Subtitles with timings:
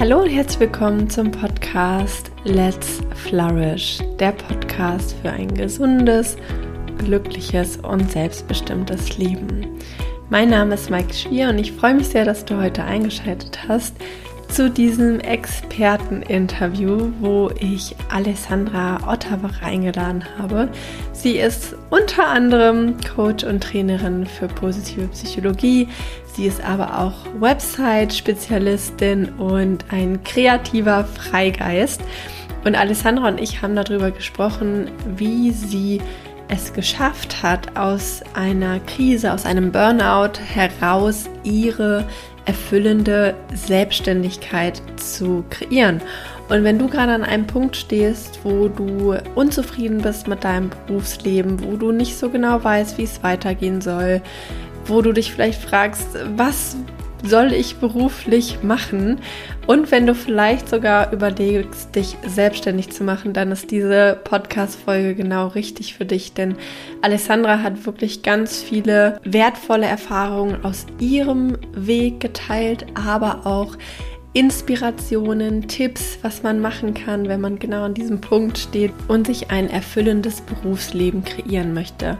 [0.00, 6.36] Hallo und herzlich willkommen zum Podcast Let's Flourish, der Podcast für ein gesundes,
[6.98, 9.66] glückliches und selbstbestimmtes Leben.
[10.30, 13.96] Mein Name ist Mike Schwier und ich freue mich sehr, dass du heute eingeschaltet hast
[14.48, 20.68] zu diesem Experteninterview, wo ich Alessandra Otterbach eingeladen habe.
[21.12, 25.88] Sie ist unter anderem Coach und Trainerin für positive Psychologie.
[26.38, 32.00] Sie ist aber auch Website-Spezialistin und ein kreativer Freigeist.
[32.64, 36.00] Und Alessandra und ich haben darüber gesprochen, wie sie
[36.46, 42.04] es geschafft hat, aus einer Krise, aus einem Burnout heraus ihre
[42.44, 46.00] erfüllende Selbstständigkeit zu kreieren.
[46.48, 51.64] Und wenn du gerade an einem Punkt stehst, wo du unzufrieden bist mit deinem Berufsleben,
[51.64, 54.22] wo du nicht so genau weißt, wie es weitergehen soll,
[54.88, 56.76] wo du dich vielleicht fragst, was
[57.24, 59.20] soll ich beruflich machen?
[59.66, 65.48] Und wenn du vielleicht sogar überlegst, dich selbstständig zu machen, dann ist diese Podcast-Folge genau
[65.48, 66.56] richtig für dich, denn
[67.02, 73.76] Alessandra hat wirklich ganz viele wertvolle Erfahrungen aus ihrem Weg geteilt, aber auch
[74.34, 79.50] Inspirationen, Tipps, was man machen kann, wenn man genau an diesem Punkt steht und sich
[79.50, 82.18] ein erfüllendes Berufsleben kreieren möchte.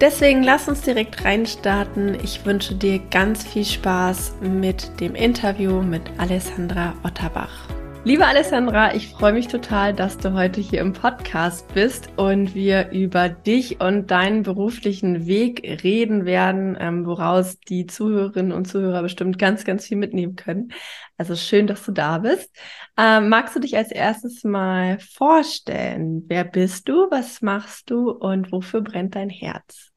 [0.00, 2.16] Deswegen lass uns direkt reinstarten.
[2.22, 7.77] Ich wünsche dir ganz viel Spaß mit dem Interview mit Alessandra Otterbach.
[8.04, 12.90] Liebe Alessandra, ich freue mich total, dass du heute hier im Podcast bist und wir
[12.90, 19.38] über dich und deinen beruflichen Weg reden werden, ähm, woraus die Zuhörerinnen und Zuhörer bestimmt
[19.38, 20.72] ganz, ganz viel mitnehmen können.
[21.18, 22.56] Also schön, dass du da bist.
[22.96, 26.24] Ähm, magst du dich als erstes mal vorstellen?
[26.28, 27.10] Wer bist du?
[27.10, 28.10] Was machst du?
[28.10, 29.90] Und wofür brennt dein Herz?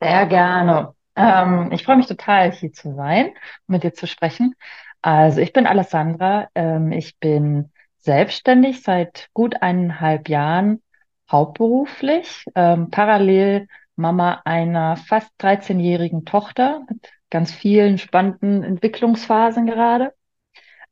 [0.00, 0.94] Sehr gerne.
[1.14, 3.34] Ähm, ich freue mich total, hier zu sein,
[3.66, 4.54] mit dir zu sprechen.
[5.02, 6.48] Also ich bin Alessandra.
[6.54, 10.82] Ähm, ich bin selbstständig seit gut eineinhalb Jahren,
[11.30, 20.14] hauptberuflich, ähm, parallel Mama einer fast 13-jährigen Tochter mit ganz vielen spannenden Entwicklungsphasen gerade.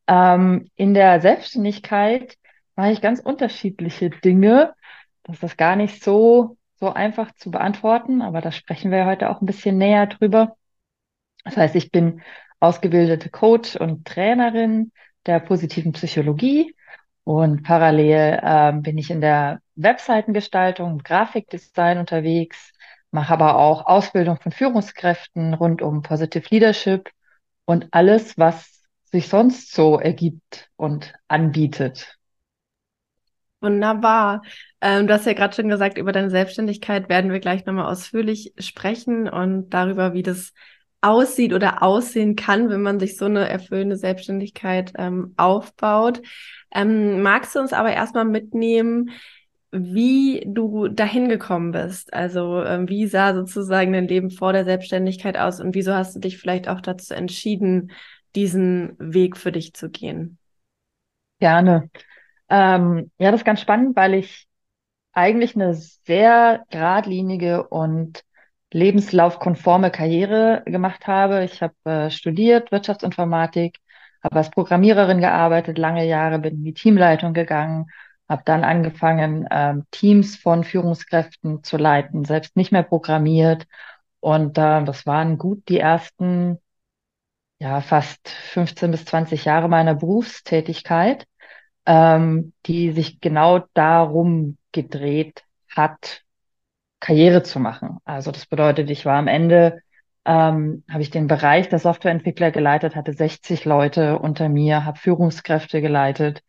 [0.07, 2.37] Ähm, in der Selbstständigkeit
[2.77, 4.75] mache ich ganz unterschiedliche Dinge.
[5.23, 9.41] Das ist gar nicht so, so einfach zu beantworten, aber da sprechen wir heute auch
[9.41, 10.57] ein bisschen näher drüber.
[11.45, 12.23] Das heißt, ich bin
[12.61, 14.93] ausgebildete Coach und Trainerin
[15.27, 16.75] der positiven Psychologie
[17.25, 22.73] und parallel äh, bin ich in der Webseitengestaltung Grafikdesign unterwegs,
[23.11, 27.11] mache aber auch Ausbildung von Führungskräften rund um Positive Leadership
[27.65, 32.17] und alles, was sich sonst so ergibt und anbietet.
[33.61, 34.43] Wunderbar.
[34.81, 38.55] Ähm, du hast ja gerade schon gesagt, über deine Selbstständigkeit werden wir gleich nochmal ausführlich
[38.59, 40.55] sprechen und darüber, wie das
[41.03, 46.21] aussieht oder aussehen kann, wenn man sich so eine erfüllende Selbstständigkeit ähm, aufbaut.
[46.73, 49.11] Ähm, magst du uns aber erstmal mitnehmen,
[49.73, 52.13] wie du dahin gekommen bist?
[52.13, 56.21] Also ähm, wie sah sozusagen dein Leben vor der Selbstständigkeit aus und wieso hast du
[56.21, 57.93] dich vielleicht auch dazu entschieden,
[58.35, 60.39] diesen Weg für dich zu gehen?
[61.39, 61.91] Gerne.
[62.49, 64.47] Ähm, ja, das ist ganz spannend, weil ich
[65.13, 68.25] eigentlich eine sehr geradlinige und
[68.73, 71.45] lebenslaufkonforme Karriere gemacht habe.
[71.45, 73.79] Ich habe äh, studiert Wirtschaftsinformatik,
[74.23, 77.87] habe als Programmiererin gearbeitet, lange Jahre bin in die Teamleitung gegangen,
[78.29, 83.67] habe dann angefangen, ähm, Teams von Führungskräften zu leiten, selbst nicht mehr programmiert.
[84.21, 86.59] Und äh, das waren gut die ersten,
[87.59, 91.27] ja, fast 15 bis 20 Jahre meiner Berufstätigkeit,
[91.87, 96.23] ähm, die sich genau darum gedreht hat,
[97.01, 97.99] Karriere zu machen.
[98.05, 99.83] Also das bedeutet, ich war am Ende,
[100.25, 105.81] ähm, habe ich den Bereich der Softwareentwickler geleitet, hatte 60 Leute unter mir, habe Führungskräfte
[105.81, 106.43] geleitet,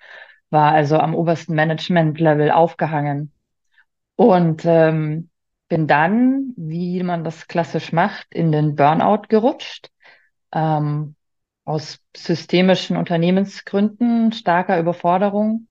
[0.49, 3.31] war also am obersten Management-Level aufgehangen
[4.15, 5.29] und ähm,
[5.69, 9.89] bin dann, wie man das klassisch macht, in den Burnout gerutscht.
[10.53, 11.15] Ähm,
[11.63, 15.67] aus systemischen Unternehmensgründen, starker Überforderung.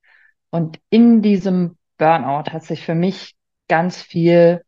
[0.50, 3.34] Und in diesem Burnout hat sich für mich
[3.68, 4.64] ganz viel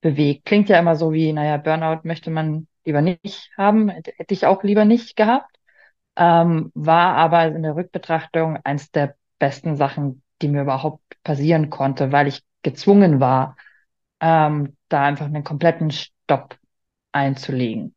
[0.00, 0.44] bewegt.
[0.44, 4.62] Klingt ja immer so wie, naja, Burnout möchte man lieber nicht haben, hätte ich auch
[4.62, 5.56] lieber nicht gehabt.
[6.16, 12.12] Ähm, war aber in der Rückbetrachtung eins der besten Sachen, die mir überhaupt passieren konnte,
[12.12, 13.56] weil ich gezwungen war,
[14.20, 16.58] ähm, da einfach einen kompletten Stopp
[17.12, 17.94] einzulegen.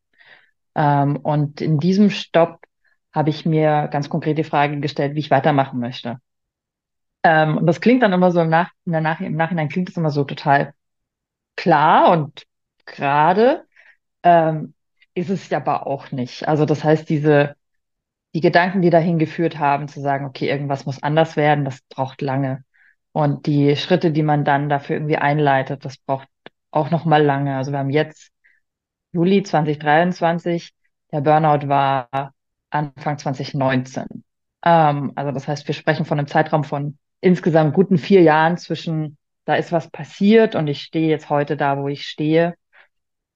[0.74, 2.60] Ähm, und in diesem Stopp
[3.12, 6.18] habe ich mir ganz konkret die Frage gestellt, wie ich weitermachen möchte.
[7.22, 10.24] Ähm, und das klingt dann immer so im, Nach im Nachhinein klingt es immer so
[10.24, 10.74] total
[11.56, 12.44] klar und
[12.86, 13.66] gerade
[14.22, 14.74] ähm,
[15.14, 16.48] ist es aber auch nicht.
[16.48, 17.56] Also das heißt, diese,
[18.34, 22.20] die Gedanken, die dahin geführt haben, zu sagen, okay, irgendwas muss anders werden, das braucht
[22.22, 22.64] lange.
[23.12, 26.28] Und die Schritte, die man dann dafür irgendwie einleitet, das braucht
[26.70, 27.56] auch noch mal lange.
[27.56, 28.32] Also wir haben jetzt
[29.12, 30.74] Juli 2023,
[31.12, 32.08] der Burnout war
[32.70, 34.24] Anfang 2019.
[34.64, 39.16] Ähm, also das heißt, wir sprechen von einem Zeitraum von insgesamt guten vier Jahren zwischen,
[39.44, 42.54] da ist was passiert und ich stehe jetzt heute da, wo ich stehe.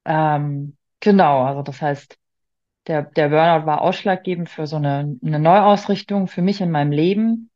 [0.04, 2.16] Ähm, genau, also das heißt,
[2.86, 7.50] der, der Burnout war ausschlaggebend für so eine, eine Neuausrichtung für mich in meinem Leben.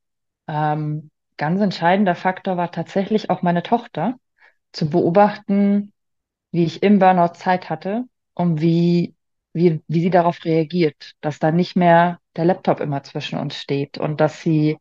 [0.47, 4.17] Ähm, ganz entscheidender Faktor war tatsächlich auch meine Tochter,
[4.73, 5.93] zu beobachten,
[6.51, 8.05] wie ich im Burnout Zeit hatte
[8.35, 9.15] und wie,
[9.53, 13.99] wie, wie sie darauf reagiert, dass da nicht mehr der Laptop immer zwischen uns steht
[13.99, 14.79] und dass sie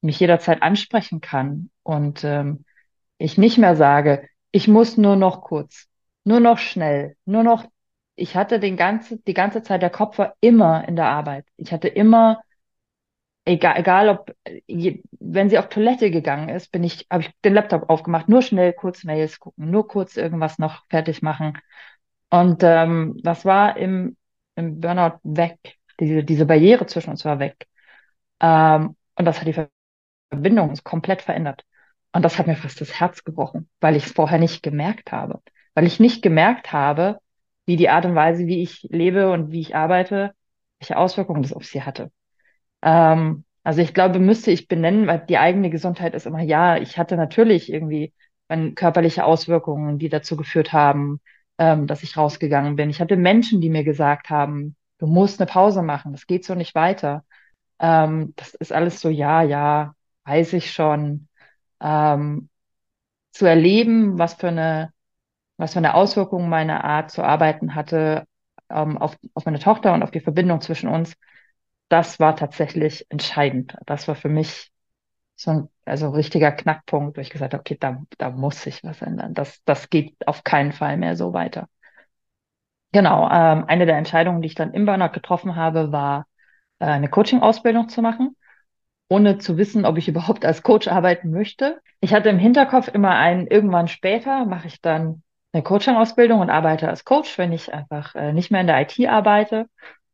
[0.00, 2.64] mich jederzeit ansprechen kann und ähm,
[3.18, 5.88] ich nicht mehr sage, ich muss nur noch kurz,
[6.24, 7.66] nur noch schnell, nur noch.
[8.16, 11.46] Ich hatte den ganze, die ganze Zeit, der Kopf war immer in der Arbeit.
[11.56, 12.40] Ich hatte immer,
[13.44, 14.34] egal, egal ob,
[14.66, 18.42] je, wenn sie auf Toilette gegangen ist, bin ich, habe ich den Laptop aufgemacht, nur
[18.42, 21.58] schnell kurz Mails gucken, nur kurz irgendwas noch fertig machen.
[22.30, 24.16] Und ähm, das war im,
[24.56, 25.58] im Burnout weg.
[26.00, 27.66] Diese, diese Barriere zwischen uns war weg.
[28.40, 29.56] Ähm, und das hat die
[30.30, 31.64] Verbindung komplett verändert.
[32.12, 35.40] Und das hat mir fast das Herz gebrochen, weil ich es vorher nicht gemerkt habe.
[35.74, 37.18] Weil ich nicht gemerkt habe,
[37.66, 40.32] wie die Art und Weise, wie ich lebe und wie ich arbeite,
[40.80, 42.10] welche Auswirkungen das auf sie hatte.
[42.82, 46.98] Ähm, also ich glaube, müsste ich benennen, weil die eigene Gesundheit ist immer, ja, ich
[46.98, 48.14] hatte natürlich irgendwie
[48.74, 51.20] körperliche Auswirkungen, die dazu geführt haben,
[51.58, 52.88] ähm, dass ich rausgegangen bin.
[52.88, 56.54] Ich hatte Menschen, die mir gesagt haben, du musst eine Pause machen, das geht so
[56.54, 57.24] nicht weiter.
[57.80, 59.94] Ähm, das ist alles so, ja, ja,
[60.24, 61.27] weiß ich schon.
[61.80, 62.48] Ähm,
[63.32, 64.92] zu erleben, was für eine,
[65.56, 68.26] was für eine Auswirkung meine Art zu arbeiten hatte
[68.70, 71.14] ähm, auf, auf meine Tochter und auf die Verbindung zwischen uns,
[71.88, 73.76] das war tatsächlich entscheidend.
[73.86, 74.70] Das war für mich
[75.36, 79.02] so ein also richtiger Knackpunkt, wo ich gesagt habe, okay, da, da muss sich was
[79.02, 79.34] ändern.
[79.34, 81.68] Das, das geht auf keinen Fall mehr so weiter.
[82.92, 86.26] Genau, ähm, eine der Entscheidungen, die ich dann im Burnout getroffen habe, war,
[86.78, 88.36] äh, eine Coaching-Ausbildung zu machen,
[89.08, 91.80] ohne zu wissen, ob ich überhaupt als Coach arbeiten möchte.
[92.00, 95.22] Ich hatte im Hinterkopf immer einen, irgendwann später mache ich dann
[95.52, 98.98] eine Coaching-Ausbildung und arbeite als Coach, wenn ich einfach äh, nicht mehr in der IT
[99.08, 99.66] arbeite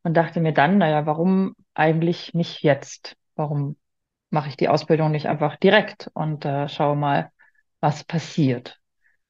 [0.05, 3.17] und dachte mir dann, naja, warum eigentlich nicht jetzt?
[3.35, 3.77] Warum
[4.31, 7.31] mache ich die Ausbildung nicht einfach direkt und äh, schaue mal,
[7.81, 8.79] was passiert?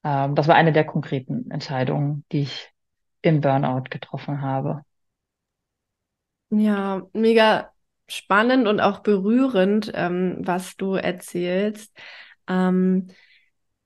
[0.03, 2.71] Ähm, das war eine der konkreten Entscheidungen, die ich
[3.21, 4.83] im Burnout getroffen habe.
[6.49, 7.74] Ja, mega
[8.07, 11.95] spannend und auch berührend, ähm, was du erzählst.
[12.47, 13.07] Ähm,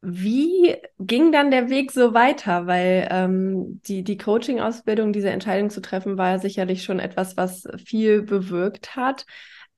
[0.01, 2.67] wie ging dann der Weg so weiter?
[2.67, 7.63] Weil ähm, die, die Coaching-Ausbildung, diese Entscheidung zu treffen, war ja sicherlich schon etwas, was
[7.83, 9.25] viel bewirkt hat.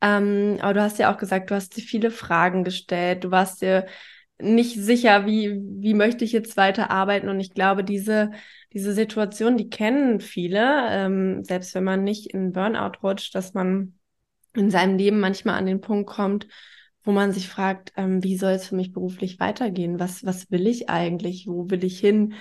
[0.02, 3.62] Ähm, aber du hast ja auch gesagt, du hast dir viele Fragen gestellt, du warst
[3.62, 3.86] dir
[4.40, 7.30] nicht sicher, wie, wie möchte ich jetzt weiterarbeiten.
[7.30, 8.32] Und ich glaube, diese,
[8.74, 13.94] diese Situation, die kennen viele, ähm, selbst wenn man nicht in Burnout rutscht, dass man
[14.54, 16.48] in seinem Leben manchmal an den Punkt kommt,
[17.04, 20.00] wo man sich fragt, ähm, wie soll es für mich beruflich weitergehen?
[20.00, 21.48] Was, was will ich eigentlich?
[21.48, 22.34] Wo will ich hin?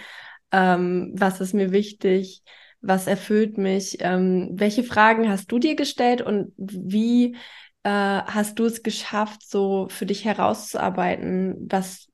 [0.52, 2.42] Ähm, was ist mir wichtig?
[2.80, 3.98] Was erfüllt mich?
[4.00, 7.36] Ähm, welche Fragen hast du dir gestellt und wie
[7.82, 12.08] äh, hast du es geschafft, so für dich herauszuarbeiten, was,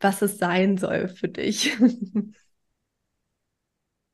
[0.00, 1.76] was es sein soll für dich?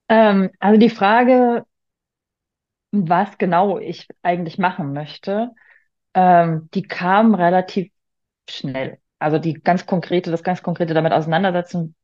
[0.08, 1.64] Ähm, also die Frage,
[2.90, 5.50] was genau ich eigentlich machen möchte,
[6.14, 7.92] ähm, die kam relativ
[8.48, 8.98] schnell.
[9.18, 11.94] Also die ganz konkrete, das ganz konkrete damit auseinandersetzen,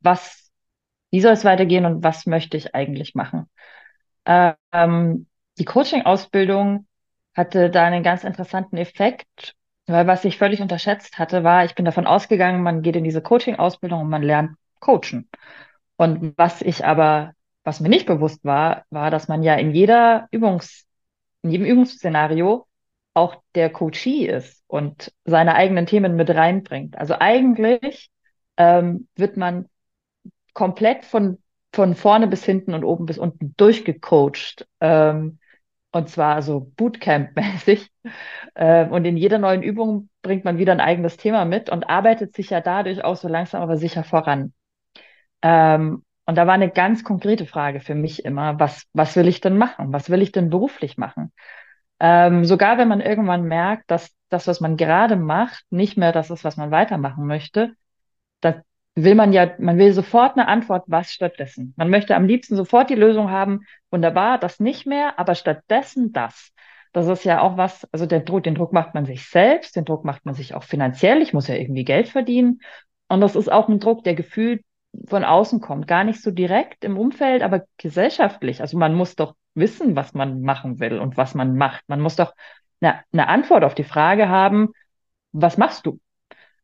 [0.00, 0.50] was,
[1.10, 3.48] wie soll es weitergehen und was möchte ich eigentlich machen.
[4.26, 5.26] Ähm,
[5.58, 6.86] die Coaching-Ausbildung
[7.34, 9.54] hatte da einen ganz interessanten Effekt,
[9.86, 13.22] weil was ich völlig unterschätzt hatte, war, ich bin davon ausgegangen, man geht in diese
[13.22, 15.28] Coaching-Ausbildung und man lernt coachen.
[15.96, 17.34] Und was ich aber,
[17.64, 20.86] was mir nicht bewusst war, war, dass man ja in jeder Übungs,
[21.42, 22.66] in jedem Übungsszenario
[23.14, 26.98] auch der Coachee ist und seine eigenen Themen mit reinbringt.
[26.98, 28.10] Also eigentlich
[28.56, 29.68] ähm, wird man
[30.52, 31.38] komplett von,
[31.72, 34.66] von vorne bis hinten und oben bis unten durchgecoacht.
[34.80, 35.38] Ähm,
[35.92, 37.88] und zwar so Bootcamp-mäßig.
[38.56, 42.34] Ähm, und in jeder neuen Übung bringt man wieder ein eigenes Thema mit und arbeitet
[42.34, 44.52] sich ja dadurch auch so langsam aber sicher voran.
[45.42, 49.40] Ähm, und da war eine ganz konkrete Frage für mich immer, was, was will ich
[49.40, 49.92] denn machen?
[49.92, 51.32] Was will ich denn beruflich machen?
[52.00, 56.30] Ähm, sogar wenn man irgendwann merkt, dass das, was man gerade macht, nicht mehr das
[56.30, 57.74] ist, was man weitermachen möchte,
[58.40, 58.62] da
[58.94, 61.74] will man ja, man will sofort eine Antwort, was stattdessen.
[61.76, 66.52] Man möchte am liebsten sofort die Lösung haben, wunderbar, das nicht mehr, aber stattdessen das.
[66.92, 69.84] Das ist ja auch was, also der Druck, den Druck macht man sich selbst, den
[69.84, 71.22] Druck macht man sich auch finanziell.
[71.22, 72.60] Ich muss ja irgendwie Geld verdienen.
[73.08, 74.62] Und das ist auch ein Druck, der gefühlt
[75.06, 75.86] von außen kommt.
[75.86, 78.60] Gar nicht so direkt im Umfeld, aber gesellschaftlich.
[78.60, 81.88] Also man muss doch wissen, was man machen will und was man macht.
[81.88, 82.34] Man muss doch
[82.80, 84.72] eine, eine Antwort auf die Frage haben,
[85.32, 86.00] was machst du?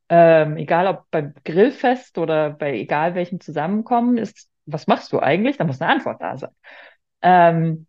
[0.09, 5.57] Ähm, egal ob beim Grillfest oder bei egal welchem Zusammenkommen ist, was machst du eigentlich?
[5.57, 6.51] Da muss eine Antwort da sein.
[7.23, 7.87] Ähm,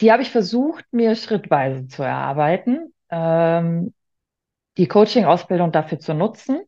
[0.00, 3.94] die habe ich versucht, mir schrittweise zu erarbeiten, ähm,
[4.76, 6.60] die Coaching-Ausbildung dafür zu nutzen.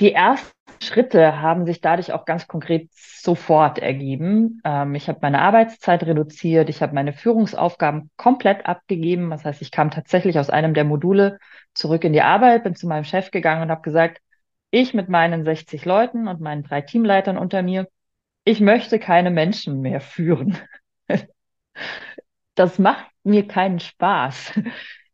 [0.00, 4.60] Die ersten Schritte haben sich dadurch auch ganz konkret sofort ergeben.
[4.64, 9.30] Ähm, ich habe meine Arbeitszeit reduziert, ich habe meine Führungsaufgaben komplett abgegeben.
[9.30, 11.38] Das heißt, ich kam tatsächlich aus einem der Module
[11.74, 14.20] zurück in die Arbeit, bin zu meinem Chef gegangen und habe gesagt,
[14.70, 17.88] ich mit meinen 60 Leuten und meinen drei Teamleitern unter mir,
[18.44, 20.58] ich möchte keine Menschen mehr führen.
[22.54, 24.60] das macht mir keinen Spaß.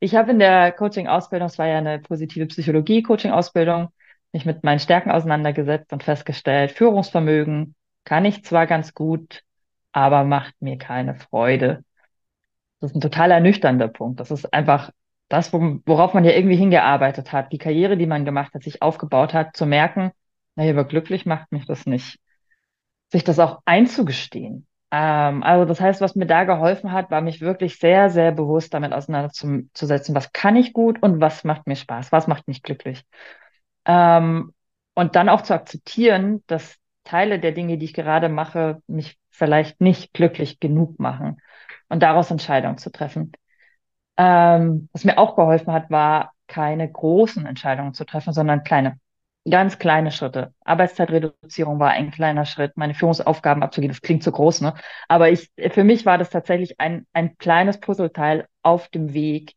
[0.01, 3.91] Ich habe in der Coaching-Ausbildung, es war ja eine positive Psychologie-Coaching-Ausbildung,
[4.33, 7.75] mich mit meinen Stärken auseinandergesetzt und festgestellt, Führungsvermögen
[8.05, 9.43] kann ich zwar ganz gut,
[9.93, 11.85] aber macht mir keine Freude.
[12.81, 14.21] Das ist ein total ernüchternder Punkt.
[14.21, 14.91] Das ist einfach
[15.29, 19.33] das, worauf man ja irgendwie hingearbeitet hat, die Karriere, die man gemacht hat, sich aufgebaut
[19.33, 20.11] hat, zu merken,
[20.57, 22.19] naja, aber glücklich macht mich das nicht.
[23.11, 24.67] Sich das auch einzugestehen.
[24.91, 28.75] Ähm, also das heißt, was mir da geholfen hat, war mich wirklich sehr, sehr bewusst
[28.75, 33.05] damit auseinanderzusetzen, was kann ich gut und was macht mir Spaß, was macht mich glücklich.
[33.85, 34.53] Ähm,
[34.95, 39.81] und dann auch zu akzeptieren, dass Teile der Dinge, die ich gerade mache, mich vielleicht
[39.81, 41.41] nicht glücklich genug machen
[41.89, 43.33] und daraus Entscheidungen zu treffen.
[44.17, 48.99] Ähm, was mir auch geholfen hat, war keine großen Entscheidungen zu treffen, sondern kleine.
[49.51, 50.55] Ganz kleine Schritte.
[50.65, 53.93] Arbeitszeitreduzierung war ein kleiner Schritt, meine Führungsaufgaben abzugeben.
[53.93, 54.75] Das klingt zu groß, ne?
[55.09, 59.55] Aber ich, für mich war das tatsächlich ein, ein kleines Puzzleteil auf dem Weg,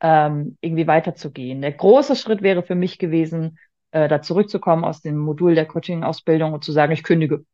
[0.00, 1.60] ähm, irgendwie weiterzugehen.
[1.62, 3.58] Der große Schritt wäre für mich gewesen,
[3.90, 7.44] äh, da zurückzukommen aus dem Modul der Coaching-Ausbildung und zu sagen, ich kündige.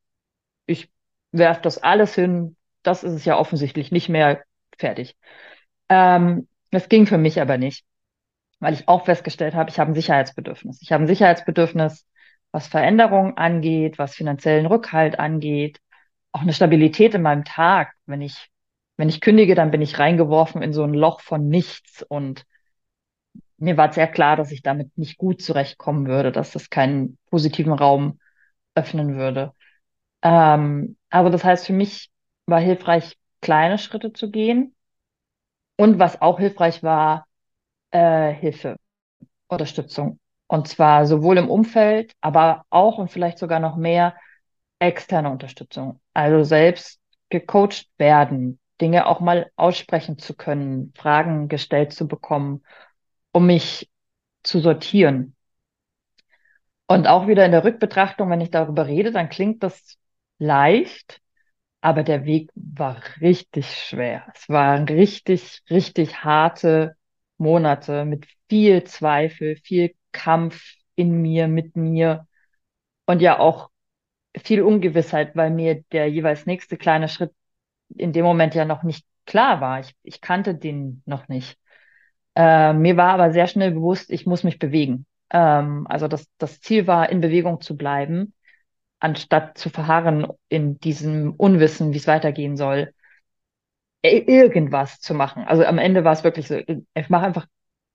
[0.67, 0.91] Ich
[1.33, 2.57] werfe das alles hin.
[2.83, 4.43] Das ist es ja offensichtlich nicht mehr
[4.79, 5.17] fertig.
[5.89, 7.85] Ähm, das ging für mich aber nicht
[8.65, 10.81] weil ich auch festgestellt habe, ich habe ein Sicherheitsbedürfnis.
[10.81, 12.07] Ich habe ein Sicherheitsbedürfnis,
[12.51, 15.81] was Veränderungen angeht, was finanziellen Rückhalt angeht,
[16.33, 17.93] auch eine Stabilität in meinem Tag.
[18.07, 18.49] Wenn ich,
[18.97, 22.45] wenn ich kündige, dann bin ich reingeworfen in so ein Loch von nichts und
[23.57, 27.73] mir war sehr klar, dass ich damit nicht gut zurechtkommen würde, dass das keinen positiven
[27.73, 28.19] Raum
[28.75, 29.53] öffnen würde.
[30.23, 32.11] Ähm, also das heißt, für mich
[32.47, 34.75] war hilfreich, kleine Schritte zu gehen.
[35.77, 37.27] Und was auch hilfreich war,
[37.91, 38.77] äh, Hilfe,
[39.49, 40.21] Unterstützung.
[40.47, 44.15] Und zwar sowohl im Umfeld, aber auch und vielleicht sogar noch mehr
[44.79, 46.01] externe Unterstützung.
[46.13, 52.62] Also selbst gecoacht werden, Dinge auch mal aussprechen zu können, Fragen gestellt zu bekommen,
[53.33, 53.90] um mich
[54.43, 55.37] zu sortieren.
[56.87, 59.97] Und auch wieder in der Rückbetrachtung, wenn ich darüber rede, dann klingt das
[60.38, 61.21] leicht,
[61.81, 64.26] aber der Weg war richtig schwer.
[64.35, 66.97] Es waren richtig, richtig harte
[67.38, 72.26] Monate mit viel Zweifel, viel Kampf in mir, mit mir
[73.07, 73.71] und ja auch
[74.37, 77.33] viel Ungewissheit, weil mir der jeweils nächste kleine Schritt
[77.97, 79.81] in dem Moment ja noch nicht klar war.
[79.81, 81.59] Ich, ich kannte den noch nicht.
[82.37, 85.07] Äh, mir war aber sehr schnell bewusst, ich muss mich bewegen.
[85.31, 88.35] Ähm, also das, das Ziel war, in Bewegung zu bleiben,
[88.99, 92.93] anstatt zu verharren in diesem Unwissen, wie es weitergehen soll
[94.05, 95.45] irgendwas zu machen.
[95.45, 97.47] Also am Ende war es wirklich so, ich mache einfach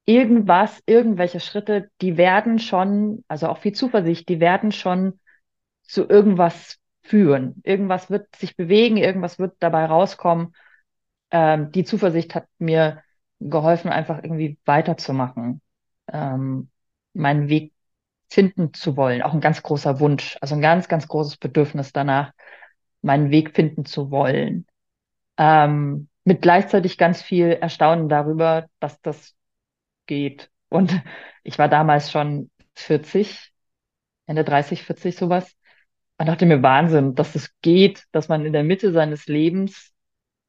[0.06, 5.20] irgendwas, irgendwelche Schritte, die werden schon, also auch viel Zuversicht, die werden schon
[5.84, 6.78] zu irgendwas
[7.09, 7.61] führen.
[7.63, 10.53] Irgendwas wird sich bewegen, irgendwas wird dabei rauskommen.
[11.31, 13.03] Ähm, die Zuversicht hat mir
[13.39, 15.61] geholfen, einfach irgendwie weiterzumachen,
[16.11, 16.69] ähm,
[17.13, 17.73] meinen Weg
[18.29, 19.21] finden zu wollen.
[19.23, 22.31] Auch ein ganz großer Wunsch, also ein ganz, ganz großes Bedürfnis danach,
[23.01, 24.67] meinen Weg finden zu wollen.
[25.37, 29.35] Ähm, mit gleichzeitig ganz viel Erstaunen darüber, dass das
[30.05, 30.51] geht.
[30.69, 30.91] Und
[31.43, 33.51] ich war damals schon 40,
[34.27, 35.55] Ende 30, 40 sowas.
[36.19, 39.93] Und dachte mir Wahnsinn, dass es geht, dass man in der Mitte seines Lebens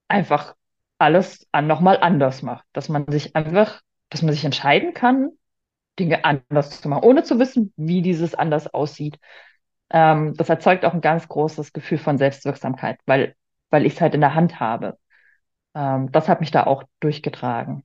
[0.09, 0.57] einfach
[0.99, 2.67] alles an, nochmal anders macht.
[2.75, 5.31] Dass man sich einfach, dass man sich entscheiden kann,
[5.99, 9.19] Dinge anders zu machen, ohne zu wissen, wie dieses anders aussieht.
[9.91, 13.37] Ähm, das erzeugt auch ein ganz großes Gefühl von Selbstwirksamkeit, weil
[13.71, 14.99] weil ich es halt in der Hand habe.
[15.75, 17.85] Ähm, das hat mich da auch durchgetragen.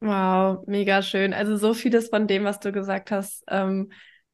[0.00, 1.32] Wow, mega schön.
[1.32, 3.92] Also so vieles von dem, was du gesagt hast, ähm,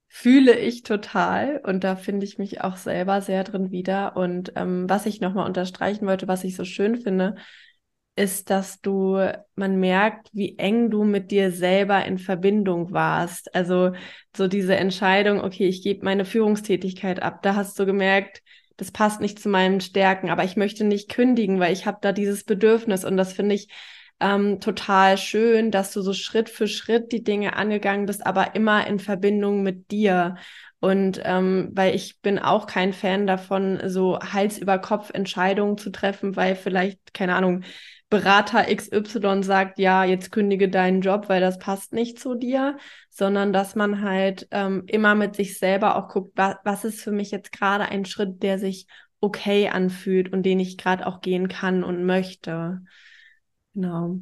[0.09, 4.17] fühle ich total und da finde ich mich auch selber sehr drin wieder.
[4.17, 7.37] Und ähm, was ich nochmal unterstreichen wollte, was ich so schön finde,
[8.17, 9.21] ist, dass du,
[9.55, 13.55] man merkt, wie eng du mit dir selber in Verbindung warst.
[13.55, 13.93] Also
[14.37, 17.43] so diese Entscheidung, okay, ich gebe meine Führungstätigkeit ab.
[17.43, 18.43] Da hast du gemerkt,
[18.77, 22.13] das passt nicht zu meinen Stärken, aber ich möchte nicht kündigen, weil ich habe da
[22.13, 23.69] dieses Bedürfnis und das finde ich
[24.21, 28.87] ähm, total schön, dass du so Schritt für Schritt die Dinge angegangen bist, aber immer
[28.87, 30.37] in Verbindung mit dir.
[30.81, 35.91] Und ähm, weil ich bin auch kein Fan davon, so Hals über Kopf Entscheidungen zu
[35.91, 37.65] treffen, weil vielleicht, keine Ahnung,
[38.11, 42.79] Berater XY sagt, ja, jetzt kündige deinen Job, weil das passt nicht zu dir,
[43.11, 47.13] sondern dass man halt ähm, immer mit sich selber auch guckt, wa was ist für
[47.13, 48.87] mich jetzt gerade ein Schritt, der sich
[49.21, 52.81] okay anfühlt und den ich gerade auch gehen kann und möchte.
[53.79, 54.17] Genau.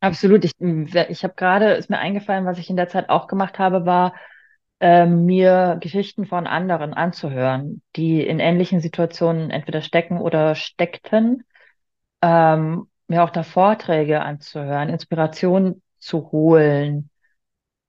[0.00, 0.44] Absolut.
[0.44, 3.84] Ich, ich habe gerade, ist mir eingefallen, was ich in der Zeit auch gemacht habe,
[3.84, 4.14] war,
[4.80, 11.44] äh, mir Geschichten von anderen anzuhören, die in ähnlichen Situationen entweder stecken oder steckten.
[12.22, 17.10] Ähm, mir auch da Vorträge anzuhören, Inspiration zu holen,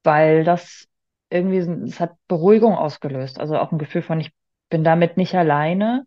[0.04, 0.88] weil das
[1.30, 3.40] irgendwie, es hat Beruhigung ausgelöst.
[3.40, 4.32] Also auch ein Gefühl von, ich
[4.70, 6.06] bin damit nicht alleine.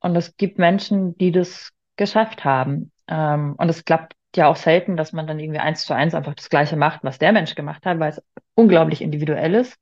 [0.00, 2.92] Und es gibt Menschen, die das geschafft haben.
[3.08, 6.34] Ähm, und es klappt ja auch selten, dass man dann irgendwie eins zu eins einfach
[6.34, 8.22] das Gleiche macht, was der Mensch gemacht hat, weil es
[8.54, 9.76] unglaublich individuell ist.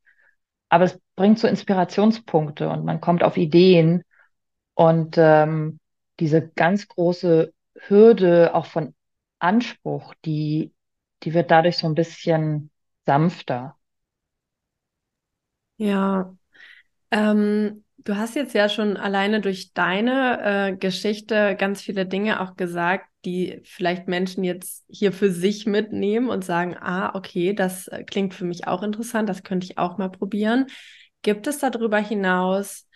[0.68, 4.04] Aber es bringt so Inspirationspunkte und man kommt auf Ideen
[4.74, 5.80] und ähm,
[6.20, 7.52] diese ganz große
[7.88, 8.94] Hürde auch von
[9.38, 10.72] Anspruch, die,
[11.24, 12.70] die wird dadurch so ein bisschen
[13.06, 13.76] sanfter.
[15.78, 16.34] Ja,
[17.10, 22.56] ähm, du hast jetzt ja schon alleine durch deine äh, Geschichte ganz viele Dinge auch
[22.56, 28.04] gesagt, die vielleicht Menschen jetzt hier für sich mitnehmen und sagen, ah, okay, das äh,
[28.04, 30.66] klingt für mich auch interessant, das könnte ich auch mal probieren.
[31.22, 32.86] Gibt es darüber hinaus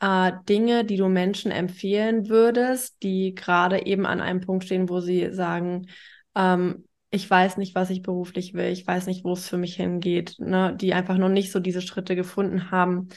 [0.00, 5.00] äh, Dinge, die du Menschen empfehlen würdest, die gerade eben an einem Punkt stehen, wo
[5.00, 5.88] sie sagen,
[6.36, 9.74] ähm, ich weiß nicht, was ich beruflich will, ich weiß nicht, wo es für mich
[9.74, 10.76] hingeht, ne?
[10.80, 13.08] die einfach noch nicht so diese Schritte gefunden haben.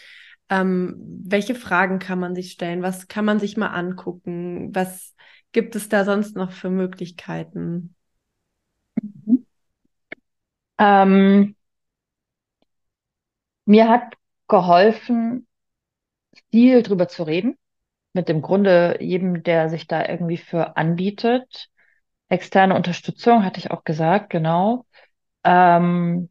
[0.50, 2.82] Ähm, welche Fragen kann man sich stellen?
[2.82, 4.74] Was kann man sich mal angucken?
[4.74, 5.12] Was
[5.54, 7.96] gibt es da sonst noch für Möglichkeiten?
[9.02, 9.44] Mhm.
[10.78, 11.56] Ähm,
[13.66, 14.16] mir hat
[14.48, 15.48] geholfen,
[16.52, 17.58] viel drüber zu reden,
[18.13, 21.70] mit dem Grunde jedem, der sich da irgendwie für anbietet.
[22.30, 24.86] Externe Unterstützung hatte ich auch gesagt, genau.
[25.44, 26.30] Ähm,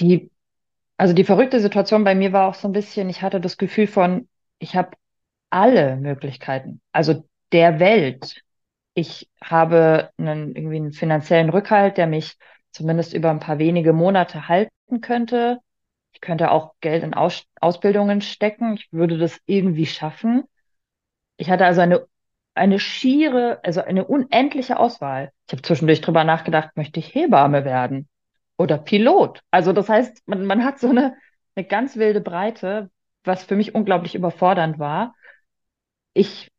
[0.00, 0.30] die,
[0.98, 3.86] also die verrückte Situation bei mir war auch so ein bisschen, ich hatte das Gefühl
[3.86, 4.92] von, ich habe
[5.50, 8.42] alle Möglichkeiten, also der Welt.
[8.94, 12.36] Ich habe einen, irgendwie einen finanziellen Rückhalt, der mich
[12.72, 15.58] zumindest über ein paar wenige Monate halten könnte.
[16.12, 18.74] Ich könnte auch Geld in Aus Ausbildungen stecken.
[18.74, 20.44] Ich würde das irgendwie schaffen.
[21.36, 22.06] Ich hatte also eine,
[22.54, 25.32] eine schiere, also eine unendliche Auswahl.
[25.46, 28.08] Ich habe zwischendurch drüber nachgedacht, möchte ich Hebamme werden
[28.58, 29.42] oder Pilot?
[29.50, 31.16] Also das heißt, man, man hat so eine,
[31.54, 32.90] eine ganz wilde Breite,
[33.24, 35.14] was für mich unglaublich überfordernd war.
[36.12, 36.50] Ich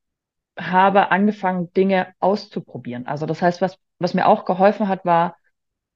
[0.58, 3.08] habe angefangen, Dinge auszuprobieren.
[3.08, 5.38] Also das heißt, was, was mir auch geholfen hat, war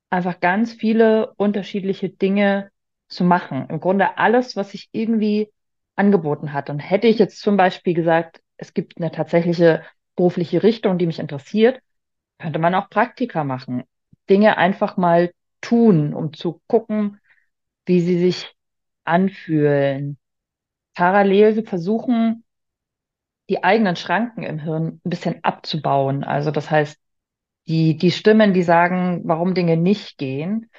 [0.09, 2.71] einfach ganz viele unterschiedliche Dinge
[3.07, 3.67] zu machen.
[3.69, 5.51] Im Grunde alles, was sich irgendwie
[5.95, 6.69] angeboten hat.
[6.69, 9.83] Und hätte ich jetzt zum Beispiel gesagt, es gibt eine tatsächliche
[10.15, 11.81] berufliche Richtung, die mich interessiert,
[12.39, 13.83] könnte man auch Praktika machen.
[14.29, 17.19] Dinge einfach mal tun, um zu gucken,
[17.85, 18.55] wie sie sich
[19.03, 20.17] anfühlen.
[20.93, 22.44] Parallel versuchen,
[23.49, 26.23] die eigenen Schranken im Hirn ein bisschen abzubauen.
[26.23, 26.99] Also das heißt,
[27.67, 30.69] die, die Stimmen, die sagen, warum Dinge nicht gehen,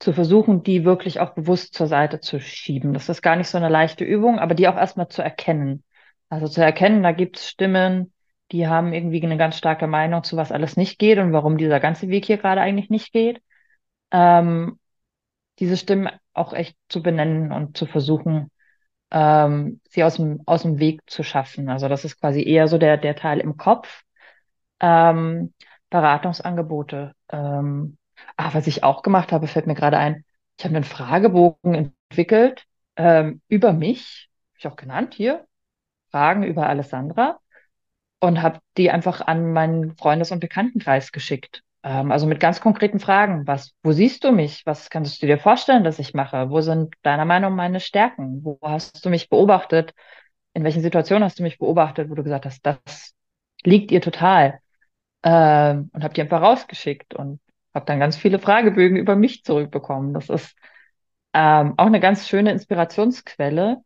[0.00, 2.92] zu versuchen, die wirklich auch bewusst zur Seite zu schieben.
[2.92, 5.84] Das ist gar nicht so eine leichte Übung, aber die auch erstmal zu erkennen.
[6.28, 8.12] Also zu erkennen, da gibt es Stimmen,
[8.52, 11.80] die haben irgendwie eine ganz starke Meinung zu, was alles nicht geht und warum dieser
[11.80, 13.40] ganze Weg hier gerade eigentlich nicht geht.
[14.10, 14.78] Ähm,
[15.58, 18.50] diese Stimmen auch echt zu benennen und zu versuchen,
[19.10, 21.68] ähm, sie aus dem, aus dem Weg zu schaffen.
[21.68, 24.02] Also das ist quasi eher so der, der Teil im Kopf.
[24.80, 25.54] Ähm,
[25.90, 27.14] Beratungsangebote.
[27.30, 27.98] Ähm,
[28.36, 30.24] Ah, was ich auch gemacht habe, fällt mir gerade ein.
[30.58, 32.64] Ich habe einen Fragebogen entwickelt
[32.96, 35.46] ähm, über mich, habe ich auch genannt hier,
[36.10, 37.40] Fragen über Alessandra
[38.20, 41.62] und habe die einfach an meinen Freundes- und Bekanntenkreis geschickt.
[41.84, 43.46] Ähm, also mit ganz konkreten Fragen.
[43.46, 44.64] Was, wo siehst du mich?
[44.64, 46.50] Was kannst du dir vorstellen, dass ich mache?
[46.50, 48.42] Wo sind deiner Meinung meine Stärken?
[48.42, 49.92] Wo hast du mich beobachtet?
[50.54, 53.14] In welchen Situationen hast du mich beobachtet, wo du gesagt hast, das
[53.62, 54.60] liegt ihr total?
[55.22, 57.40] Ähm, und habe die einfach rausgeschickt und
[57.74, 60.14] habe dann ganz viele Fragebögen über mich zurückbekommen.
[60.14, 60.56] Das ist
[61.34, 63.82] ähm, auch eine ganz schöne Inspirationsquelle,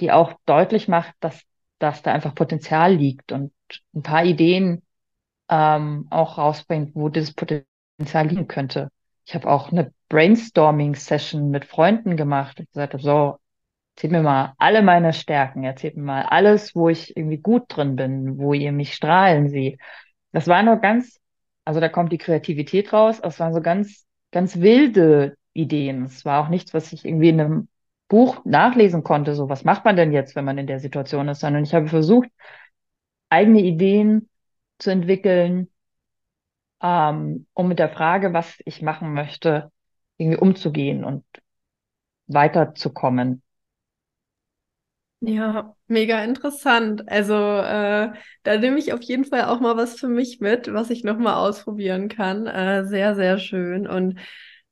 [0.00, 1.42] die auch deutlich macht, dass,
[1.78, 3.52] dass da einfach Potenzial liegt und
[3.94, 4.82] ein paar Ideen
[5.52, 8.88] ähm, auch rausbringt, wo das Potenzial liegen könnte.
[9.26, 12.58] Ich habe auch eine Brainstorming-Session mit Freunden gemacht.
[12.58, 13.38] Ich gesagt so,
[13.94, 17.96] erzählt mir mal alle meine Stärken, erzählt mir mal alles, wo ich irgendwie gut drin
[17.96, 19.78] bin, wo ihr mich strahlen seht.
[20.32, 21.20] Das war nur ganz,
[21.66, 26.04] also da kommt die Kreativität raus, es waren so ganz, ganz wilde Ideen.
[26.06, 27.68] Es war auch nichts, was ich irgendwie in einem
[28.08, 31.40] Buch nachlesen konnte, so was macht man denn jetzt, wenn man in der Situation ist,
[31.40, 32.30] sondern ich habe versucht,
[33.28, 34.30] eigene Ideen
[34.82, 35.68] zu entwickeln,
[36.82, 39.70] ähm, um mit der Frage, was ich machen möchte,
[40.18, 41.24] irgendwie umzugehen und
[42.26, 43.42] weiterzukommen.
[45.24, 47.08] Ja, mega interessant.
[47.08, 50.90] Also äh, da nehme ich auf jeden Fall auch mal was für mich mit, was
[50.90, 52.46] ich nochmal ausprobieren kann.
[52.48, 53.86] Äh, sehr, sehr schön.
[53.86, 54.18] Und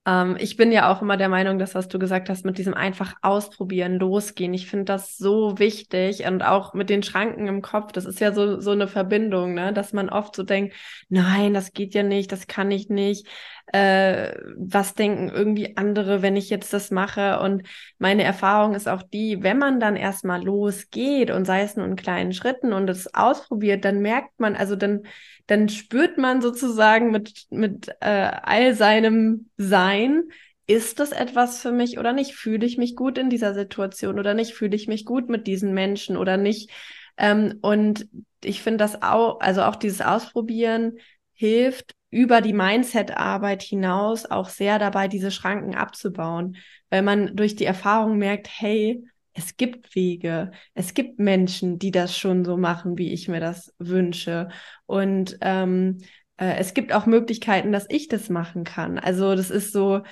[0.06, 2.74] ähm, ich bin ja auch immer der Meinung, dass was du gesagt hast, mit diesem
[2.74, 4.54] einfach ausprobieren, losgehen.
[4.54, 7.92] Ich finde das so wichtig und auch mit den Schranken im Kopf.
[7.92, 9.72] Das ist ja so, so eine Verbindung, ne?
[9.72, 10.74] dass man oft so denkt,
[11.08, 13.26] nein, das geht ja nicht, das kann ich nicht.
[13.72, 17.40] Äh, was denken irgendwie andere, wenn ich jetzt das mache?
[17.40, 17.62] Und
[17.98, 21.96] meine Erfahrung ist auch die, wenn man dann erstmal losgeht und sei es nur in
[21.96, 25.02] kleinen Schritten und es ausprobiert, dann merkt man, also dann
[25.50, 30.22] dann spürt man sozusagen mit, mit äh, all seinem Sein,
[30.68, 32.36] ist das etwas für mich oder nicht?
[32.36, 34.54] Fühle ich mich gut in dieser Situation oder nicht?
[34.54, 36.70] Fühle ich mich gut mit diesen Menschen oder nicht?
[37.16, 38.06] Ähm, und
[38.44, 40.98] ich finde das auch, also auch dieses Ausprobieren
[41.40, 46.56] hilft über die Mindset-Arbeit hinaus auch sehr dabei, diese Schranken abzubauen,
[46.90, 52.14] weil man durch die Erfahrung merkt, hey, es gibt Wege, es gibt Menschen, die das
[52.18, 54.50] schon so machen, wie ich mir das wünsche.
[54.84, 56.02] Und ähm,
[56.36, 58.98] äh, es gibt auch Möglichkeiten, dass ich das machen kann.
[58.98, 60.02] Also das ist so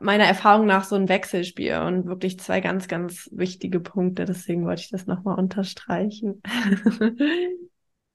[0.00, 4.24] meiner Erfahrung nach so ein Wechselspiel und wirklich zwei ganz, ganz wichtige Punkte.
[4.24, 6.42] Deswegen wollte ich das nochmal unterstreichen.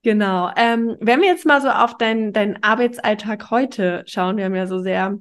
[0.06, 0.52] genau.
[0.56, 4.68] Ähm, wenn wir jetzt mal so auf deinen, deinen Arbeitsalltag heute schauen, wir haben ja
[4.68, 5.18] so sehr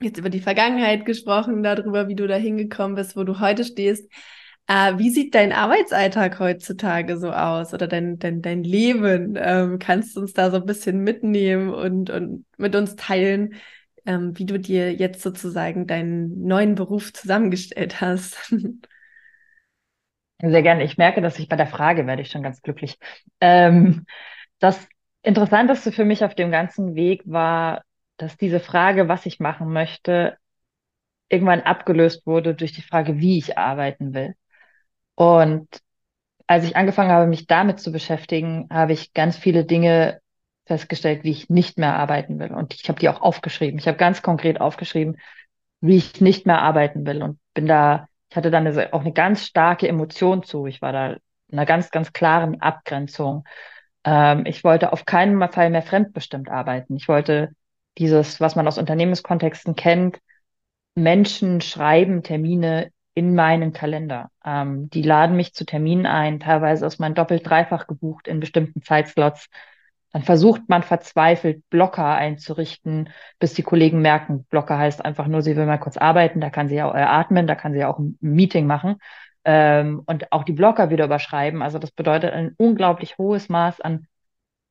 [0.00, 4.10] jetzt über die Vergangenheit gesprochen, darüber, wie du da hingekommen bist, wo du heute stehst.
[4.66, 9.34] Äh, wie sieht dein Arbeitsalltag heutzutage so aus oder dein, dein, dein Leben?
[9.38, 13.54] Ähm, kannst du uns da so ein bisschen mitnehmen und, und mit uns teilen,
[14.04, 18.52] ähm, wie du dir jetzt sozusagen deinen neuen Beruf zusammengestellt hast?
[20.40, 20.84] Sehr gerne.
[20.84, 22.98] Ich merke, dass ich bei der Frage werde ich schon ganz glücklich.
[23.40, 24.06] Ähm,
[24.60, 24.88] das
[25.22, 27.82] Interessanteste für mich auf dem ganzen Weg war,
[28.18, 30.36] dass diese Frage, was ich machen möchte,
[31.28, 34.34] irgendwann abgelöst wurde durch die Frage, wie ich arbeiten will.
[35.16, 35.68] Und
[36.46, 40.20] als ich angefangen habe, mich damit zu beschäftigen, habe ich ganz viele Dinge
[40.66, 42.52] festgestellt, wie ich nicht mehr arbeiten will.
[42.54, 43.78] Und ich habe die auch aufgeschrieben.
[43.78, 45.18] Ich habe ganz konkret aufgeschrieben,
[45.82, 47.22] wie ich nicht mehr arbeiten will.
[47.22, 50.66] Und bin da, ich hatte dann eine, auch eine ganz starke Emotion zu.
[50.66, 53.44] Ich war da in einer ganz, ganz klaren Abgrenzung.
[54.04, 56.96] Ähm, ich wollte auf keinen Fall mehr fremdbestimmt arbeiten.
[56.96, 57.50] Ich wollte
[57.96, 60.18] dieses, was man aus Unternehmenskontexten kennt,
[60.94, 64.30] Menschen schreiben Termine in meinen Kalender.
[64.44, 68.82] Ähm, die laden mich zu Terminen ein, teilweise ist man doppelt, dreifach gebucht in bestimmten
[68.82, 69.48] Zeitslots.
[70.12, 75.56] Dann versucht man verzweifelt, Blocker einzurichten, bis die Kollegen merken, Blocker heißt einfach nur, sie
[75.56, 77.88] will mal kurz arbeiten, da kann sie ja auch äh, atmen, da kann sie ja
[77.88, 78.96] auch ein Meeting machen
[79.44, 81.62] ähm, und auch die Blocker wieder überschreiben.
[81.62, 84.06] Also das bedeutet ein unglaublich hohes Maß an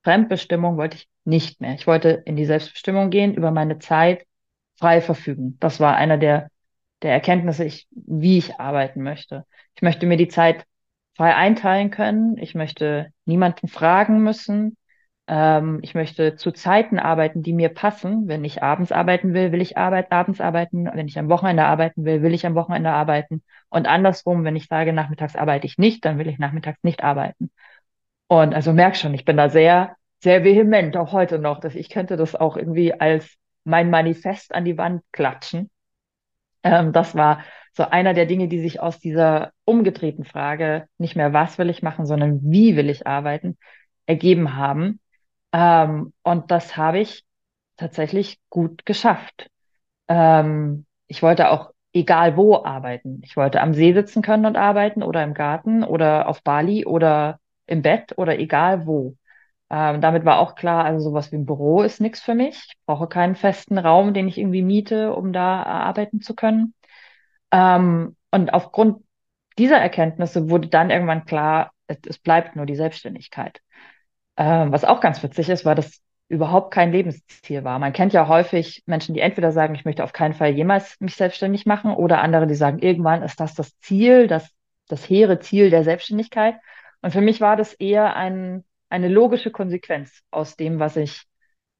[0.03, 1.73] Fremdbestimmung wollte ich nicht mehr.
[1.73, 4.25] Ich wollte in die Selbstbestimmung gehen, über meine Zeit
[4.79, 5.57] frei verfügen.
[5.59, 6.49] Das war einer der
[7.03, 9.45] der Erkenntnisse, ich, wie ich arbeiten möchte.
[9.75, 10.65] Ich möchte mir die Zeit
[11.15, 12.37] frei einteilen können.
[12.37, 14.77] Ich möchte niemanden fragen müssen.
[15.27, 18.27] Ähm, ich möchte zu Zeiten arbeiten, die mir passen.
[18.27, 20.85] Wenn ich abends arbeiten will, will ich arbeit abends arbeiten.
[20.93, 23.43] Wenn ich am Wochenende arbeiten will, will ich am Wochenende arbeiten.
[23.69, 27.51] Und andersrum, wenn ich sage, nachmittags arbeite ich nicht, dann will ich nachmittags nicht arbeiten.
[28.27, 31.89] Und also merk schon, ich bin da sehr, sehr vehement, auch heute noch, dass ich
[31.89, 35.69] könnte das auch irgendwie als mein Manifest an die Wand klatschen.
[36.63, 41.33] Ähm, das war so einer der Dinge, die sich aus dieser umgedrehten Frage, nicht mehr
[41.33, 43.57] was will ich machen, sondern wie will ich arbeiten,
[44.05, 44.99] ergeben haben.
[45.53, 47.25] Ähm, und das habe ich
[47.77, 49.49] tatsächlich gut geschafft.
[50.07, 53.21] Ähm, ich wollte auch egal wo arbeiten.
[53.23, 57.39] Ich wollte am See sitzen können und arbeiten oder im Garten oder auf Bali oder
[57.67, 59.15] im Bett oder egal wo.
[59.69, 62.55] Ähm, damit war auch klar, also sowas wie ein Büro ist nichts für mich.
[62.69, 66.73] Ich brauche keinen festen Raum, den ich irgendwie miete, um da arbeiten zu können.
[67.51, 69.03] Ähm, und aufgrund
[69.57, 73.61] dieser Erkenntnisse wurde dann irgendwann klar, es, es bleibt nur die Selbstständigkeit.
[74.37, 77.79] Ähm, was auch ganz witzig ist, war, dass überhaupt kein Lebensziel war.
[77.79, 81.15] Man kennt ja häufig Menschen, die entweder sagen, ich möchte auf keinen Fall jemals mich
[81.15, 84.49] selbstständig machen, oder andere, die sagen, irgendwann ist das das Ziel, das,
[84.87, 86.55] das hehre Ziel der Selbstständigkeit.
[87.01, 91.23] Und für mich war das eher ein, eine logische Konsequenz aus dem, was ich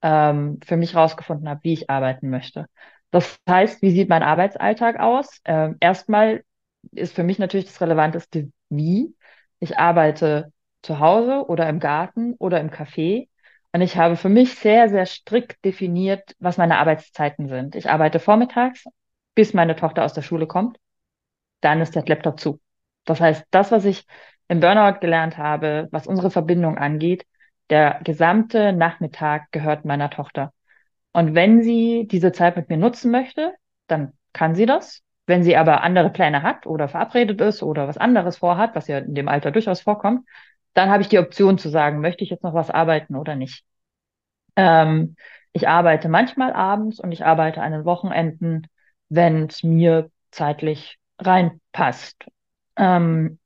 [0.02, 2.68] ähm, für mich rausgefunden habe, wie ich arbeiten möchte.
[3.12, 5.42] Das heißt, wie sieht mein Arbeitsalltag aus?
[5.46, 6.44] Ähm, erstmal
[6.92, 9.14] ist für mich natürlich das Relevanteste, wie.
[9.60, 10.54] Ich arbeite
[10.88, 13.28] zu Hause oder im Garten oder im Café.
[13.74, 17.76] Und ich habe für mich sehr, sehr strikt definiert, was meine Arbeitszeiten sind.
[17.76, 18.86] Ich arbeite vormittags,
[19.36, 20.78] bis meine Tochter aus der Schule kommt.
[21.62, 22.60] Dann ist der Laptop zu.
[23.06, 24.06] Das heißt, das, was ich
[24.48, 27.26] im Burnout gelernt habe, was unsere Verbindung angeht,
[27.70, 30.54] der gesamte Nachmittag gehört meiner Tochter.
[31.12, 33.54] Und wenn sie diese Zeit mit mir nutzen möchte,
[33.88, 35.02] dann kann sie das.
[35.26, 39.00] Wenn sie aber andere Pläne hat oder verabredet ist oder was anderes vorhat, was ja
[39.00, 40.26] in dem Alter durchaus vorkommt,
[40.78, 43.64] dann habe ich die Option zu sagen, möchte ich jetzt noch was arbeiten oder nicht.
[44.56, 45.16] Ähm,
[45.54, 48.68] ich arbeite manchmal abends und ich arbeite an den Wochenenden,
[49.10, 52.26] wenn es mir zeitlich reinpasst.
[52.76, 53.40] Ähm,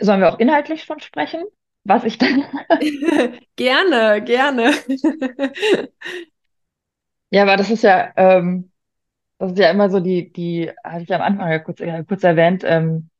[0.00, 1.44] sollen wir auch inhaltlich schon sprechen?
[1.84, 2.44] Was ich dann.
[3.56, 4.72] gerne, gerne.
[7.30, 8.72] ja, aber das ist ja, ähm,
[9.38, 12.24] das ist ja immer so die, die, hatte ich am Anfang ja kurz, ja, kurz
[12.24, 13.10] erwähnt, ähm,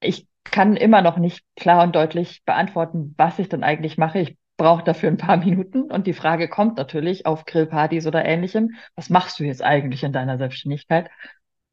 [0.00, 4.20] ich kann immer noch nicht klar und deutlich beantworten, was ich dann eigentlich mache.
[4.20, 8.74] Ich brauche dafür ein paar Minuten und die Frage kommt natürlich auf Grillpartys oder ähnlichem.
[8.96, 11.10] Was machst du jetzt eigentlich in deiner Selbstständigkeit?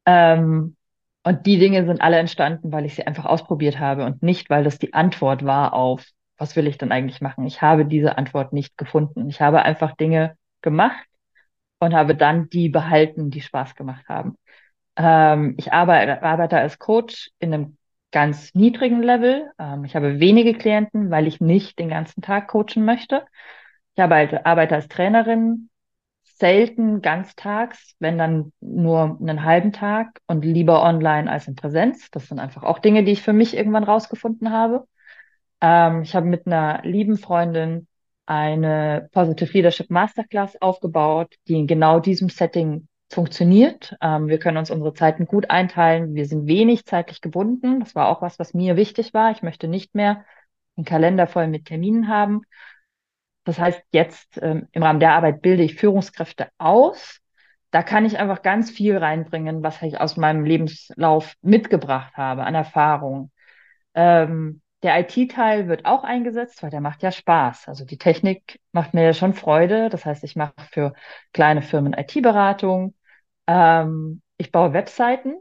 [0.06, 0.76] Ähm,
[1.24, 4.64] und die Dinge sind alle entstanden, weil ich sie einfach ausprobiert habe und nicht, weil
[4.64, 6.06] das die Antwort war auf,
[6.38, 7.44] was will ich denn eigentlich machen?
[7.46, 9.28] Ich habe diese Antwort nicht gefunden.
[9.28, 11.04] Ich habe einfach Dinge gemacht
[11.80, 14.36] und habe dann die behalten, die Spaß gemacht haben.
[14.96, 17.77] Ähm, ich arbeite, arbeite als Coach in einem
[18.10, 19.50] ganz niedrigen Level.
[19.58, 23.24] Ähm, ich habe wenige Klienten, weil ich nicht den ganzen Tag coachen möchte.
[23.94, 25.70] Ich arbeite, arbeite als Trainerin,
[26.22, 32.10] selten ganztags, wenn dann nur einen halben Tag und lieber online als in Präsenz.
[32.10, 34.86] Das sind einfach auch Dinge, die ich für mich irgendwann rausgefunden habe.
[35.60, 37.88] Ähm, ich habe mit einer lieben Freundin
[38.26, 43.96] eine Positive Leadership Masterclass aufgebaut, die in genau diesem Setting funktioniert.
[44.00, 46.14] Ähm, wir können uns unsere Zeiten gut einteilen.
[46.14, 47.80] Wir sind wenig zeitlich gebunden.
[47.80, 49.30] Das war auch was, was mir wichtig war.
[49.30, 50.24] Ich möchte nicht mehr
[50.76, 52.42] einen Kalender voll mit Terminen haben.
[53.44, 57.20] Das heißt, jetzt ähm, im Rahmen der Arbeit bilde ich Führungskräfte aus.
[57.70, 62.54] Da kann ich einfach ganz viel reinbringen, was ich aus meinem Lebenslauf mitgebracht habe an
[62.54, 63.30] Erfahrung.
[63.94, 67.68] Ähm, der IT-Teil wird auch eingesetzt, weil der macht ja Spaß.
[67.68, 69.88] Also die Technik macht mir ja schon Freude.
[69.88, 70.92] Das heißt, ich mache für
[71.32, 72.94] kleine Firmen IT-Beratung.
[73.48, 75.36] Ähm, ich baue Webseiten.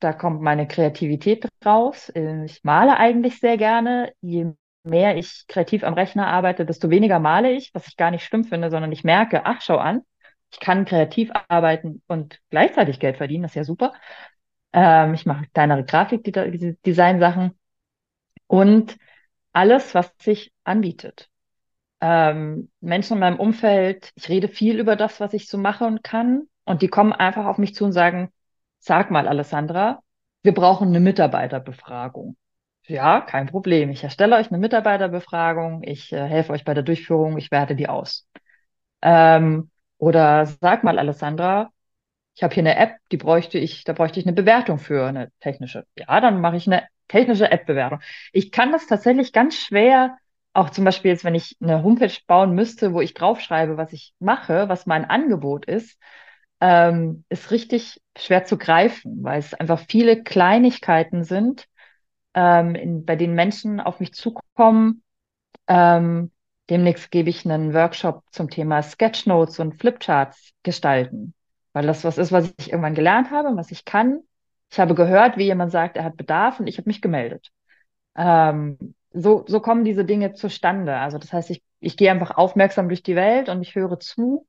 [0.00, 2.10] Da kommt meine Kreativität raus.
[2.46, 4.14] Ich male eigentlich sehr gerne.
[4.22, 4.48] Je
[4.84, 8.44] mehr ich kreativ am Rechner arbeite, desto weniger male ich, was ich gar nicht schlimm
[8.44, 10.02] finde, sondern ich merke, ach, schau an,
[10.52, 13.44] ich kann kreativ arbeiten und gleichzeitig Geld verdienen.
[13.44, 13.92] Das ist ja super.
[14.72, 17.58] Ähm, ich mache kleinere Grafik-Design-Sachen
[18.46, 18.96] und
[19.52, 21.28] alles, was sich anbietet.
[22.00, 26.04] Ähm, Menschen in meinem Umfeld, ich rede viel über das, was ich so mache und
[26.04, 26.48] kann.
[26.64, 28.30] Und die kommen einfach auf mich zu und sagen,
[28.78, 30.02] sag mal, Alessandra,
[30.42, 32.36] wir brauchen eine Mitarbeiterbefragung.
[32.86, 33.90] Ja, kein Problem.
[33.90, 37.88] Ich erstelle euch eine Mitarbeiterbefragung, ich äh, helfe euch bei der Durchführung, ich werte die
[37.88, 38.26] aus.
[39.02, 41.70] Ähm, oder sag mal, Alessandra,
[42.34, 45.30] ich habe hier eine App, die bräuchte ich, da bräuchte ich eine Bewertung für eine
[45.40, 45.86] technische.
[45.96, 48.00] Ja, dann mache ich eine technische App-Bewertung.
[48.32, 50.16] Ich kann das tatsächlich ganz schwer,
[50.52, 54.14] auch zum Beispiel jetzt, wenn ich eine Homepage bauen müsste, wo ich draufschreibe, was ich
[54.20, 55.98] mache, was mein Angebot ist,
[56.60, 61.66] ähm, ist richtig schwer zu greifen, weil es einfach viele Kleinigkeiten sind,
[62.34, 65.02] ähm, in, bei denen Menschen auf mich zukommen.
[65.68, 66.30] Ähm,
[66.68, 71.34] demnächst gebe ich einen Workshop zum Thema Sketchnotes und Flipcharts gestalten,
[71.72, 74.20] weil das was ist, was ich irgendwann gelernt habe, was ich kann
[74.70, 77.50] ich habe gehört, wie jemand sagt, er hat Bedarf und ich habe mich gemeldet.
[78.16, 80.96] Ähm, so, so kommen diese Dinge zustande.
[80.96, 84.46] Also das heißt, ich, ich gehe einfach aufmerksam durch die Welt und ich höre zu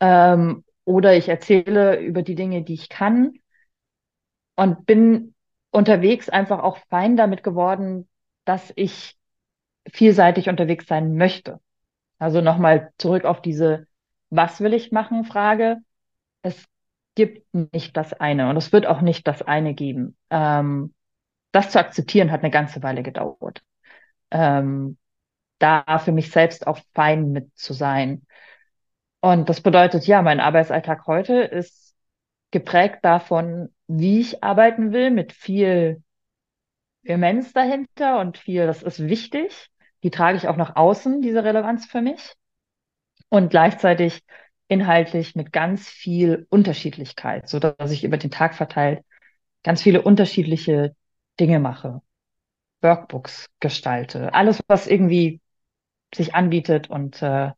[0.00, 3.34] ähm, oder ich erzähle über die Dinge, die ich kann
[4.54, 5.34] und bin
[5.70, 8.08] unterwegs einfach auch fein damit geworden,
[8.44, 9.16] dass ich
[9.90, 11.60] vielseitig unterwegs sein möchte.
[12.18, 13.86] Also nochmal zurück auf diese
[14.30, 15.78] Was will ich machen Frage.
[16.42, 16.66] Es
[17.14, 20.16] gibt nicht das eine und es wird auch nicht das eine geben.
[20.30, 20.94] Ähm,
[21.52, 23.62] das zu akzeptieren hat eine ganze Weile gedauert.
[24.30, 24.98] Ähm,
[25.58, 28.25] da für mich selbst auch fein mit zu sein.
[29.26, 31.96] Und das bedeutet, ja, mein Arbeitsalltag heute ist
[32.52, 36.04] geprägt davon, wie ich arbeiten will, mit viel
[37.02, 39.68] Vehemenz dahinter und viel, das ist wichtig.
[40.04, 42.34] die trage ich auch nach außen, diese Relevanz für mich.
[43.28, 44.22] Und gleichzeitig
[44.68, 49.04] inhaltlich mit ganz viel Unterschiedlichkeit, so dass ich über den Tag verteilt
[49.64, 50.94] ganz viele unterschiedliche
[51.40, 52.00] Dinge mache.
[52.80, 55.40] Workbooks gestalte, alles, was irgendwie
[56.14, 57.50] sich anbietet und äh,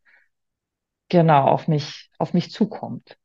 [1.09, 3.17] genau auf mich, auf mich zukommt.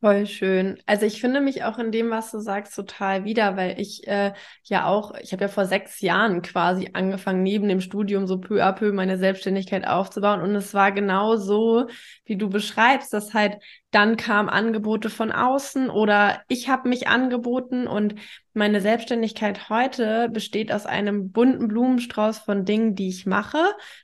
[0.00, 0.78] Voll schön.
[0.84, 4.34] Also ich finde mich auch in dem, was du sagst, total wieder, weil ich äh,
[4.64, 8.62] ja auch, ich habe ja vor sechs Jahren quasi angefangen, neben dem Studium so peu
[8.62, 10.42] à peu meine Selbstständigkeit aufzubauen.
[10.42, 11.86] Und es war genau so,
[12.26, 13.56] wie du beschreibst, dass halt
[13.94, 18.16] dann kamen Angebote von außen oder ich habe mich angeboten und
[18.56, 23.58] meine Selbstständigkeit heute besteht aus einem bunten Blumenstrauß von Dingen, die ich mache.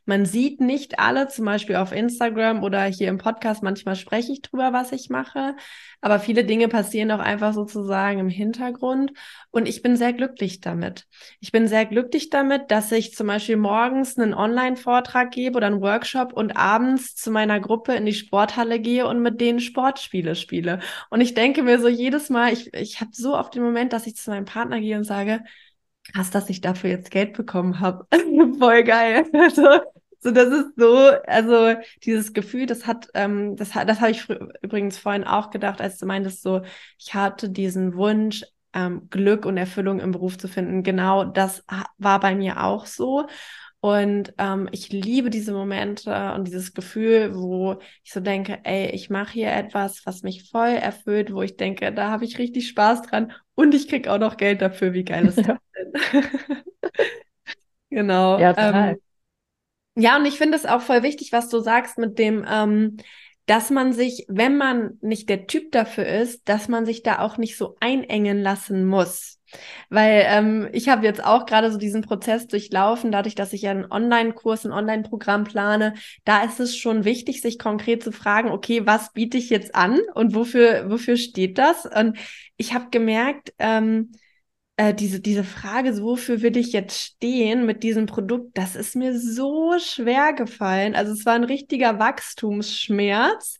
[0.06, 3.62] Man sieht nicht alle, zum Beispiel auf Instagram oder hier im Podcast.
[3.62, 5.54] Manchmal spreche ich drüber, was ich mache.
[6.00, 9.12] Aber viele Dinge passieren auch einfach sozusagen im Hintergrund.
[9.52, 11.06] Und ich bin sehr glücklich damit.
[11.40, 15.80] Ich bin sehr glücklich damit, dass ich zum Beispiel morgens einen Online-Vortrag gebe oder einen
[15.80, 20.78] Workshop und abends zu meiner Gruppe in die Sporthalle gehe und mit denen Sportspiele spiele.
[21.10, 24.06] Und ich denke mir so jedes Mal, ich, ich habe so oft den Moment, dass
[24.06, 25.42] ich zu meinem Partner gehe und sage,
[26.12, 28.06] krass, dass ich dafür jetzt Geld bekommen habe.
[28.58, 29.24] Voll geil.
[29.32, 29.80] Also,
[30.22, 34.28] so, das ist so, also dieses Gefühl, das hat, ähm, das, das habe ich
[34.62, 36.62] übrigens vorhin auch gedacht, als du meintest, so,
[36.98, 40.82] ich hatte diesen Wunsch, ähm, Glück und Erfüllung im Beruf zu finden.
[40.82, 41.64] Genau das
[41.98, 43.26] war bei mir auch so.
[43.80, 49.08] Und ähm, ich liebe diese Momente und dieses Gefühl, wo ich so denke, ey, ich
[49.08, 53.02] mache hier etwas, was mich voll erfüllt, wo ich denke, da habe ich richtig Spaß
[53.02, 54.92] dran und ich krieg auch noch Geld dafür.
[54.92, 55.46] Wie geil ist das
[56.12, 56.24] denn?
[57.90, 58.38] genau.
[58.38, 58.90] Ja, total.
[58.90, 59.00] Ähm,
[59.96, 62.98] ja, und ich finde es auch voll wichtig, was du sagst mit dem, ähm,
[63.46, 67.36] dass man sich, wenn man nicht der Typ dafür ist, dass man sich da auch
[67.36, 69.40] nicht so einengen lassen muss.
[69.88, 73.90] Weil ähm, ich habe jetzt auch gerade so diesen Prozess durchlaufen, dadurch, dass ich einen
[73.90, 75.94] Online-Kurs, ein Online-Programm plane.
[76.24, 79.98] Da ist es schon wichtig, sich konkret zu fragen, okay, was biete ich jetzt an
[80.14, 81.86] und wofür, wofür steht das?
[81.86, 82.18] Und
[82.56, 84.12] ich habe gemerkt, ähm,
[84.80, 88.96] äh, diese, diese Frage, so, wofür will ich jetzt stehen mit diesem Produkt, das ist
[88.96, 90.94] mir so schwer gefallen.
[90.94, 93.58] Also es war ein richtiger Wachstumsschmerz,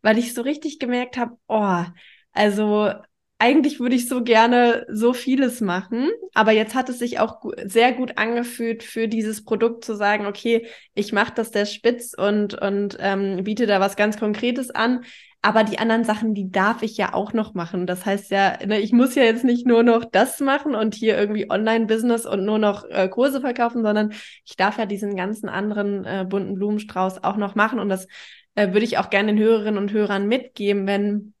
[0.00, 1.82] weil ich so richtig gemerkt habe, oh,
[2.30, 2.92] also
[3.38, 7.92] eigentlich würde ich so gerne so vieles machen, aber jetzt hat es sich auch sehr
[7.92, 12.96] gut angefühlt für dieses Produkt zu sagen, okay, ich mache das der Spitz und, und
[13.00, 15.04] ähm, biete da was ganz Konkretes an.
[15.42, 17.86] Aber die anderen Sachen, die darf ich ja auch noch machen.
[17.86, 21.16] Das heißt ja, ne, ich muss ja jetzt nicht nur noch das machen und hier
[21.16, 24.12] irgendwie Online-Business und nur noch äh, Kurse verkaufen, sondern
[24.44, 27.78] ich darf ja diesen ganzen anderen äh, bunten Blumenstrauß auch noch machen.
[27.78, 28.06] Und das
[28.54, 31.32] äh, würde ich auch gerne den Hörerinnen und Hörern mitgeben, wenn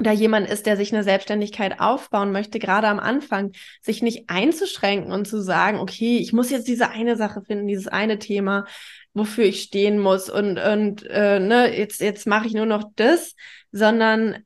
[0.00, 5.12] da jemand ist, der sich eine Selbstständigkeit aufbauen möchte, gerade am Anfang, sich nicht einzuschränken
[5.12, 8.66] und zu sagen, okay, ich muss jetzt diese eine Sache finden, dieses eine Thema,
[9.12, 13.34] wofür ich stehen muss und, und äh, ne, jetzt, jetzt mache ich nur noch das,
[13.72, 14.44] sondern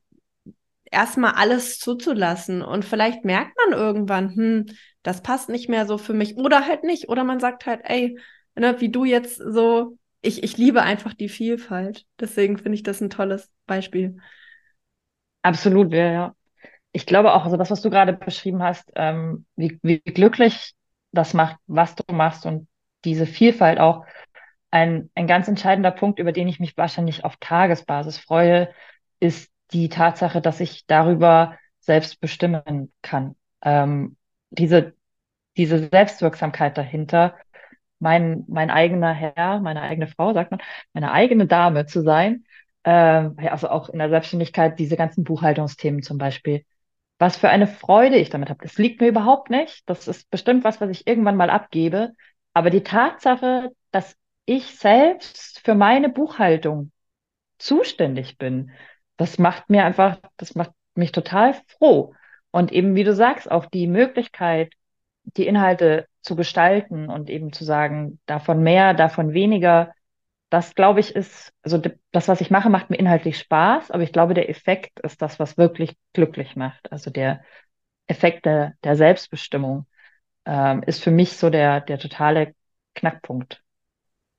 [0.91, 2.61] erstmal alles zuzulassen.
[2.61, 4.65] Und vielleicht merkt man irgendwann, hm,
[5.03, 7.09] das passt nicht mehr so für mich oder halt nicht.
[7.09, 8.17] Oder man sagt halt, ey,
[8.55, 12.05] ne, wie du jetzt so, ich, ich liebe einfach die Vielfalt.
[12.19, 14.17] Deswegen finde ich das ein tolles Beispiel.
[15.45, 16.35] Absolut, ja, ja.
[16.93, 20.73] Ich glaube auch, also das, was du gerade beschrieben hast, ähm, wie, wie glücklich
[21.11, 22.67] das macht, was du machst und
[23.05, 24.05] diese Vielfalt auch,
[24.71, 28.69] ein, ein ganz entscheidender Punkt, über den ich mich wahrscheinlich auf Tagesbasis freue,
[29.19, 33.35] ist die Tatsache, dass ich darüber selbst bestimmen kann.
[33.63, 34.17] Ähm,
[34.51, 34.93] diese,
[35.57, 37.35] diese Selbstwirksamkeit dahinter,
[37.99, 40.61] mein, mein eigener Herr, meine eigene Frau, sagt man,
[40.93, 42.45] meine eigene Dame zu sein,
[42.85, 46.63] ähm, also auch in der Selbstständigkeit, diese ganzen Buchhaltungsthemen zum Beispiel.
[47.17, 48.63] Was für eine Freude ich damit habe.
[48.63, 49.89] Das liegt mir überhaupt nicht.
[49.89, 52.13] Das ist bestimmt was, was ich irgendwann mal abgebe.
[52.53, 56.91] Aber die Tatsache, dass ich selbst für meine Buchhaltung
[57.57, 58.71] zuständig bin,
[59.17, 62.13] das macht mir einfach, das macht mich total froh.
[62.51, 64.73] Und eben, wie du sagst, auch die Möglichkeit,
[65.23, 69.94] die Inhalte zu gestalten und eben zu sagen, davon mehr, davon weniger,
[70.49, 71.81] das glaube ich ist, also
[72.11, 75.39] das, was ich mache, macht mir inhaltlich Spaß, aber ich glaube, der Effekt ist das,
[75.39, 76.91] was wirklich glücklich macht.
[76.91, 77.43] Also der
[78.07, 79.87] Effekt der, der Selbstbestimmung
[80.45, 82.55] ähm, ist für mich so der, der totale
[82.95, 83.63] Knackpunkt.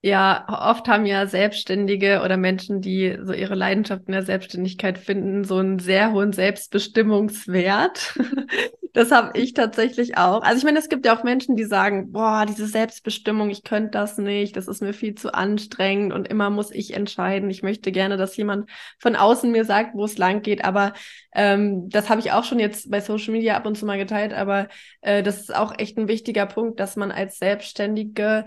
[0.07, 5.43] Ja, oft haben ja Selbstständige oder Menschen, die so ihre Leidenschaft in der Selbstständigkeit finden,
[5.43, 8.17] so einen sehr hohen Selbstbestimmungswert.
[8.93, 10.43] das habe ich tatsächlich auch.
[10.43, 13.91] Also ich meine, es gibt ja auch Menschen, die sagen, boah, diese Selbstbestimmung, ich könnte
[13.99, 17.51] das nicht, das ist mir viel zu anstrengend und immer muss ich entscheiden.
[17.51, 20.65] Ich möchte gerne, dass jemand von außen mir sagt, wo es lang geht.
[20.65, 20.93] Aber
[21.35, 24.33] ähm, das habe ich auch schon jetzt bei Social Media ab und zu mal geteilt.
[24.35, 24.69] Aber
[25.01, 28.45] äh, das ist auch echt ein wichtiger Punkt, dass man als Selbstständige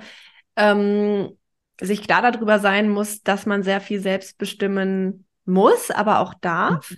[0.55, 1.37] ähm,
[1.81, 6.91] sich klar darüber sein muss, dass man sehr viel selbst bestimmen muss, aber auch darf.
[6.91, 6.97] Mhm.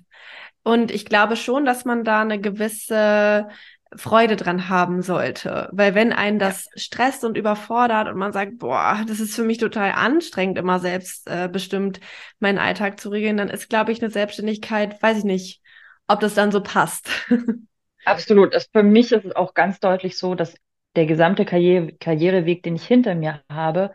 [0.64, 3.48] Und ich glaube schon, dass man da eine gewisse
[3.96, 5.68] Freude dran haben sollte.
[5.72, 9.58] Weil wenn einen das stresst und überfordert und man sagt, boah, das ist für mich
[9.58, 12.00] total anstrengend, immer selbst äh, bestimmt
[12.40, 15.62] meinen Alltag zu regeln, dann ist, glaube ich, eine Selbstständigkeit, weiß ich nicht,
[16.08, 17.10] ob das dann so passt.
[18.06, 18.54] Absolut.
[18.54, 20.56] Das, für mich ist es auch ganz deutlich so, dass
[20.96, 23.92] der gesamte Karriere, Karriereweg, den ich hinter mir habe,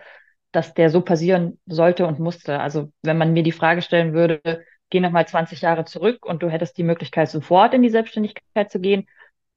[0.57, 2.61] dass der so passieren sollte und musste.
[2.61, 4.40] Also wenn man mir die Frage stellen würde,
[4.88, 8.70] geh noch mal 20 Jahre zurück und du hättest die Möglichkeit, sofort in die Selbstständigkeit
[8.70, 9.07] zu gehen,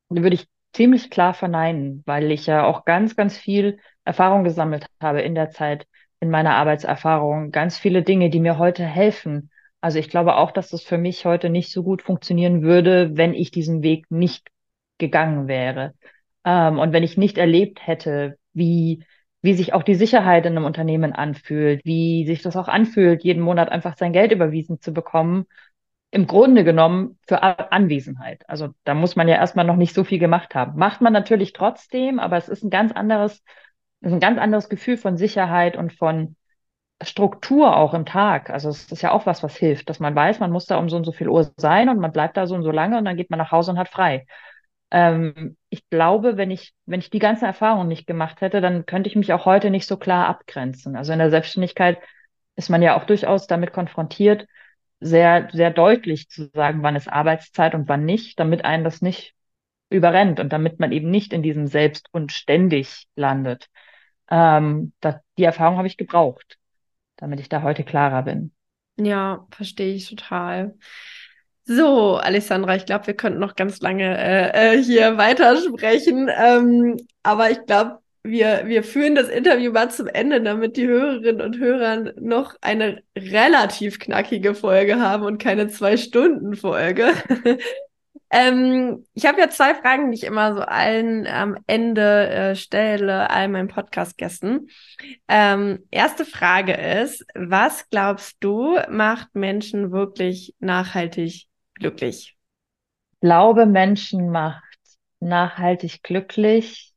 [0.09, 5.21] würde ich ziemlich klar verneinen, weil ich ja auch ganz, ganz viel Erfahrung gesammelt habe
[5.21, 5.87] in der Zeit,
[6.19, 9.51] in meiner Arbeitserfahrung, ganz viele Dinge, die mir heute helfen.
[9.79, 13.33] Also ich glaube auch, dass das für mich heute nicht so gut funktionieren würde, wenn
[13.33, 14.49] ich diesen Weg nicht
[14.97, 15.93] gegangen wäre.
[16.43, 19.05] Ähm, und wenn ich nicht erlebt hätte, wie,
[19.41, 23.41] wie sich auch die Sicherheit in einem Unternehmen anfühlt, wie sich das auch anfühlt, jeden
[23.41, 25.45] Monat einfach sein Geld überwiesen zu bekommen
[26.11, 28.43] im Grunde genommen für Anwesenheit.
[28.49, 30.77] Also da muss man ja erstmal noch nicht so viel gemacht haben.
[30.77, 33.43] Macht man natürlich trotzdem, aber es ist ein ganz anderes,
[34.01, 36.35] ist ein ganz anderes Gefühl von Sicherheit und von
[37.01, 38.49] Struktur auch im Tag.
[38.49, 40.89] Also es ist ja auch was, was hilft, dass man weiß, man muss da um
[40.89, 43.05] so und so viel Uhr sein und man bleibt da so und so lange und
[43.05, 44.25] dann geht man nach Hause und hat frei.
[44.91, 49.09] Ähm, ich glaube, wenn ich, wenn ich die ganze Erfahrung nicht gemacht hätte, dann könnte
[49.09, 50.95] ich mich auch heute nicht so klar abgrenzen.
[50.95, 51.99] Also in der Selbstständigkeit
[52.55, 54.47] ist man ja auch durchaus damit konfrontiert,
[54.99, 59.33] sehr, sehr deutlich zu sagen, wann ist Arbeitszeit und wann nicht, damit einen das nicht
[59.89, 63.69] überrennt und damit man eben nicht in diesem Selbst und ständig landet.
[64.29, 66.57] Ähm, das, die Erfahrung habe ich gebraucht,
[67.15, 68.51] damit ich da heute klarer bin.
[68.97, 70.77] Ja, verstehe ich total.
[71.71, 76.27] So, Alessandra, ich glaube, wir könnten noch ganz lange äh, äh, hier weitersprechen.
[76.35, 81.41] Ähm, aber ich glaube, wir, wir führen das Interview mal zum Ende, damit die Hörerinnen
[81.41, 87.13] und Hörer noch eine relativ knackige Folge haben und keine Zwei-Stunden-Folge.
[88.31, 93.29] ähm, ich habe ja zwei Fragen, die ich immer so allen am Ende äh, stelle,
[93.29, 94.69] all meinen Podcast-Gästen.
[95.27, 101.48] Ähm, erste Frage ist, was glaubst du, macht Menschen wirklich nachhaltig
[101.79, 102.37] glücklich?
[103.13, 104.63] Ich glaube, Menschen macht
[105.19, 106.93] nachhaltig glücklich,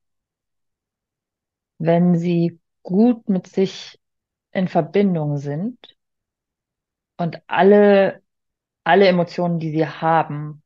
[1.79, 3.99] wenn sie gut mit sich
[4.53, 5.79] in Verbindung sind
[7.17, 8.23] und alle,
[8.85, 10.63] alle Emotionen, die sie haben,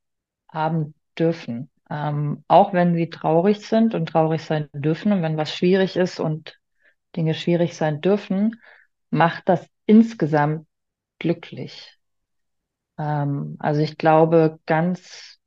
[0.50, 1.70] haben dürfen.
[1.90, 6.20] Ähm, auch wenn sie traurig sind und traurig sein dürfen und wenn was schwierig ist
[6.20, 6.60] und
[7.16, 8.60] Dinge schwierig sein dürfen,
[9.10, 10.66] macht das insgesamt
[11.18, 11.95] glücklich.
[12.98, 15.38] Ähm, also ich glaube, ganz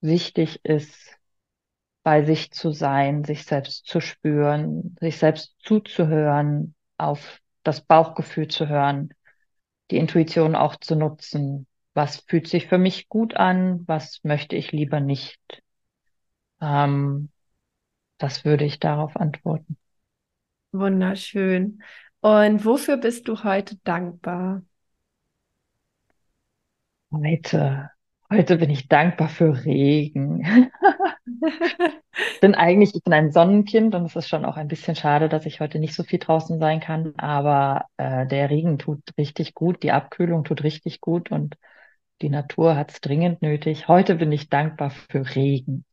[0.00, 1.16] wichtig ist,
[2.02, 8.68] bei sich zu sein, sich selbst zu spüren, sich selbst zuzuhören, auf das Bauchgefühl zu
[8.68, 9.10] hören,
[9.90, 11.66] die Intuition auch zu nutzen.
[11.94, 13.82] Was fühlt sich für mich gut an?
[13.86, 15.40] Was möchte ich lieber nicht?
[16.60, 17.30] Ähm,
[18.18, 19.76] das würde ich darauf antworten.
[20.72, 21.82] Wunderschön.
[22.20, 24.62] Und wofür bist du heute dankbar?
[27.12, 27.90] Heute,
[28.30, 30.70] heute bin ich dankbar für Regen.
[32.40, 35.46] bin eigentlich, ich bin ein Sonnenkind und es ist schon auch ein bisschen schade, dass
[35.46, 37.14] ich heute nicht so viel draußen sein kann.
[37.18, 41.56] Aber äh, der Regen tut richtig gut, die Abkühlung tut richtig gut und
[42.22, 43.88] die Natur hat es dringend nötig.
[43.88, 45.84] Heute bin ich dankbar für Regen.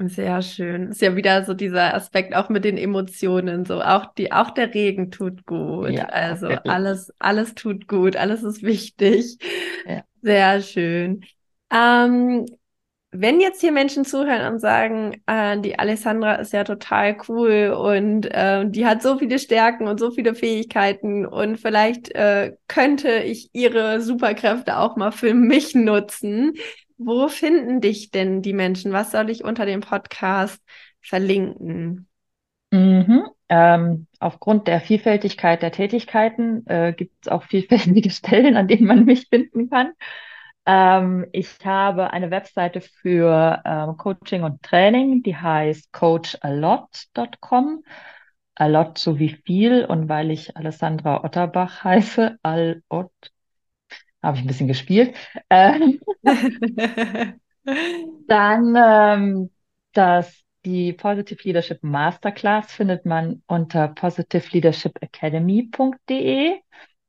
[0.00, 0.88] Sehr schön.
[0.90, 4.74] Ist ja wieder so dieser Aspekt auch mit den Emotionen, so auch die, auch der
[4.74, 5.98] Regen tut gut.
[5.98, 9.38] Ja, also alles, alles tut gut, alles ist wichtig.
[9.84, 10.04] Ja.
[10.24, 11.24] Sehr schön.
[11.70, 12.46] Ähm,
[13.12, 18.26] wenn jetzt hier Menschen zuhören und sagen, äh, die Alessandra ist ja total cool und
[18.32, 23.50] äh, die hat so viele Stärken und so viele Fähigkeiten und vielleicht äh, könnte ich
[23.54, 26.54] ihre Superkräfte auch mal für mich nutzen.
[26.98, 28.92] Wo finden dich denn die Menschen?
[28.92, 30.60] Was soll ich unter dem Podcast
[31.02, 32.08] verlinken?
[32.74, 33.28] Mhm.
[33.48, 39.04] Ähm, aufgrund der Vielfältigkeit der Tätigkeiten äh, gibt es auch vielfältige Stellen, an denen man
[39.04, 39.92] mich finden kann.
[40.66, 47.84] Ähm, ich habe eine Webseite für ähm, Coaching und Training, die heißt coachalot.com.
[48.56, 53.12] A lot so wie viel und weil ich Alessandra Otterbach heiße, Alot,
[54.20, 55.14] habe ich ein bisschen gespielt.
[55.48, 56.00] Ähm,
[58.26, 59.50] dann ähm,
[59.92, 66.60] das die Positive Leadership Masterclass findet man unter positiveleadershipacademy.de.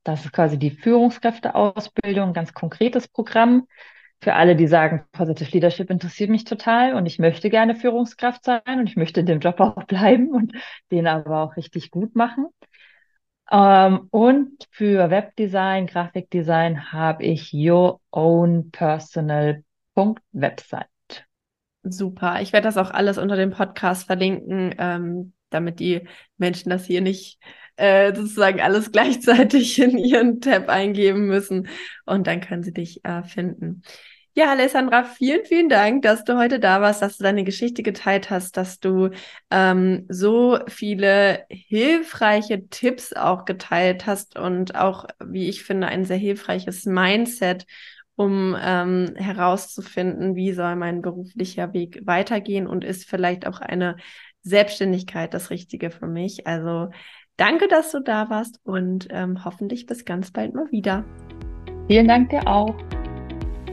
[0.03, 3.67] Das ist quasi die Führungskräfteausbildung, ganz konkretes Programm.
[4.21, 8.61] für alle, die sagen, Positive Leadership interessiert mich total und ich möchte gerne Führungskraft sein
[8.65, 10.53] und ich möchte in dem Job auch bleiben und
[10.91, 12.47] den aber auch richtig gut machen.
[13.51, 19.63] Ähm, und für Webdesign, Grafikdesign habe ich Your Own Personal.
[21.87, 22.41] Super.
[22.41, 26.07] Ich werde das auch alles unter dem Podcast verlinken, ähm, damit die
[26.37, 27.39] Menschen das hier nicht
[27.77, 31.67] äh, sozusagen alles gleichzeitig in ihren Tab eingeben müssen.
[32.05, 33.83] Und dann können sie dich äh, finden.
[34.37, 38.29] Ja, Alessandra, vielen, vielen Dank, dass du heute da warst, dass du deine Geschichte geteilt
[38.29, 39.11] hast, dass du
[39.49, 46.17] ähm, so viele hilfreiche Tipps auch geteilt hast und auch, wie ich finde, ein sehr
[46.17, 47.65] hilfreiches Mindset,
[48.15, 53.97] um ähm, herauszufinden, wie soll mein beruflicher Weg weitergehen und ist vielleicht auch eine
[54.41, 56.47] Selbstständigkeit das Richtige für mich.
[56.47, 56.89] Also
[57.37, 61.03] danke, dass du da warst und ähm, hoffentlich bis ganz bald mal wieder.
[61.87, 62.75] Vielen Dank dir auch.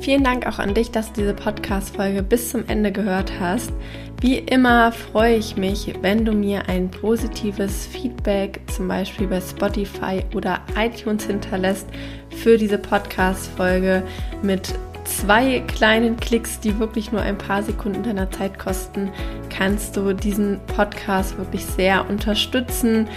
[0.00, 3.72] Vielen Dank auch an dich, dass du diese Podcast-Folge bis zum Ende gehört hast.
[4.20, 10.24] Wie immer freue ich mich, wenn du mir ein positives Feedback, zum Beispiel bei Spotify
[10.34, 11.88] oder iTunes hinterlässt
[12.34, 14.02] für diese Podcast-Folge
[14.42, 14.74] mit
[15.04, 19.10] zwei kleinen Klicks, die wirklich nur ein paar Sekunden deiner Zeit kosten,
[19.50, 23.08] kannst du diesen Podcast wirklich sehr unterstützen.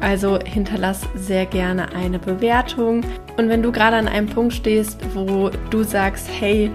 [0.00, 3.02] Also hinterlass sehr gerne eine Bewertung.
[3.36, 6.70] Und wenn du gerade an einem Punkt stehst, wo du sagst, hey,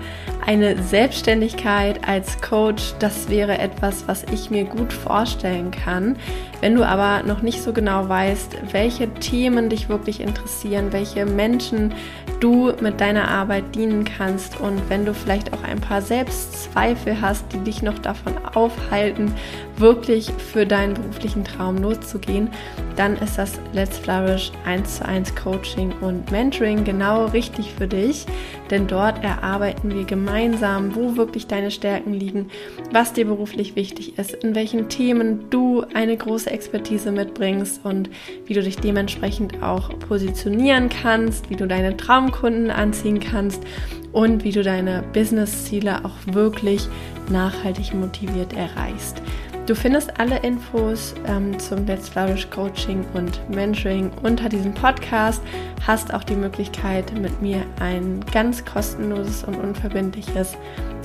[0.45, 6.15] eine Selbstständigkeit als Coach, das wäre etwas, was ich mir gut vorstellen kann.
[6.61, 11.93] Wenn du aber noch nicht so genau weißt, welche Themen dich wirklich interessieren, welche Menschen
[12.39, 17.45] du mit deiner Arbeit dienen kannst und wenn du vielleicht auch ein paar Selbstzweifel hast,
[17.53, 19.33] die dich noch davon aufhalten,
[19.77, 22.49] wirklich für deinen beruflichen Traum loszugehen,
[22.95, 28.25] dann ist das Let's Flourish 1 zu 1 Coaching und Mentoring genau richtig für dich,
[28.69, 32.49] denn dort erarbeiten wir gemeinsam, wo wirklich deine Stärken liegen,
[32.91, 38.09] was dir beruflich wichtig ist, in welchen Themen du eine große Expertise mitbringst und
[38.45, 43.63] wie du dich dementsprechend auch positionieren kannst, wie du deine Traumkunden anziehen kannst
[44.11, 46.87] und wie du deine Business-Ziele auch wirklich
[47.29, 49.21] nachhaltig motiviert erreichst.
[49.67, 55.41] Du findest alle Infos ähm, zum Let's Flourish Coaching und Mentoring unter diesem Podcast.
[55.85, 60.57] Hast auch die Möglichkeit, mit mir ein ganz kostenloses und unverbindliches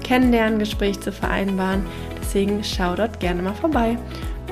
[0.03, 1.85] Kennenlerngespräch zu vereinbaren.
[2.19, 3.99] Deswegen schau dort gerne mal vorbei.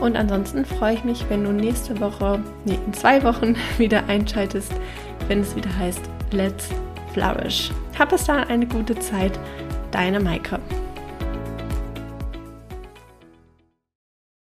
[0.01, 4.73] Und ansonsten freue ich mich, wenn du nächste Woche, nee, in zwei Wochen wieder einschaltest,
[5.29, 6.69] wenn es wieder heißt Let's
[7.15, 7.71] Flourish.
[7.99, 9.39] Hab bis dahin eine gute Zeit.
[9.93, 10.59] Deine Maike.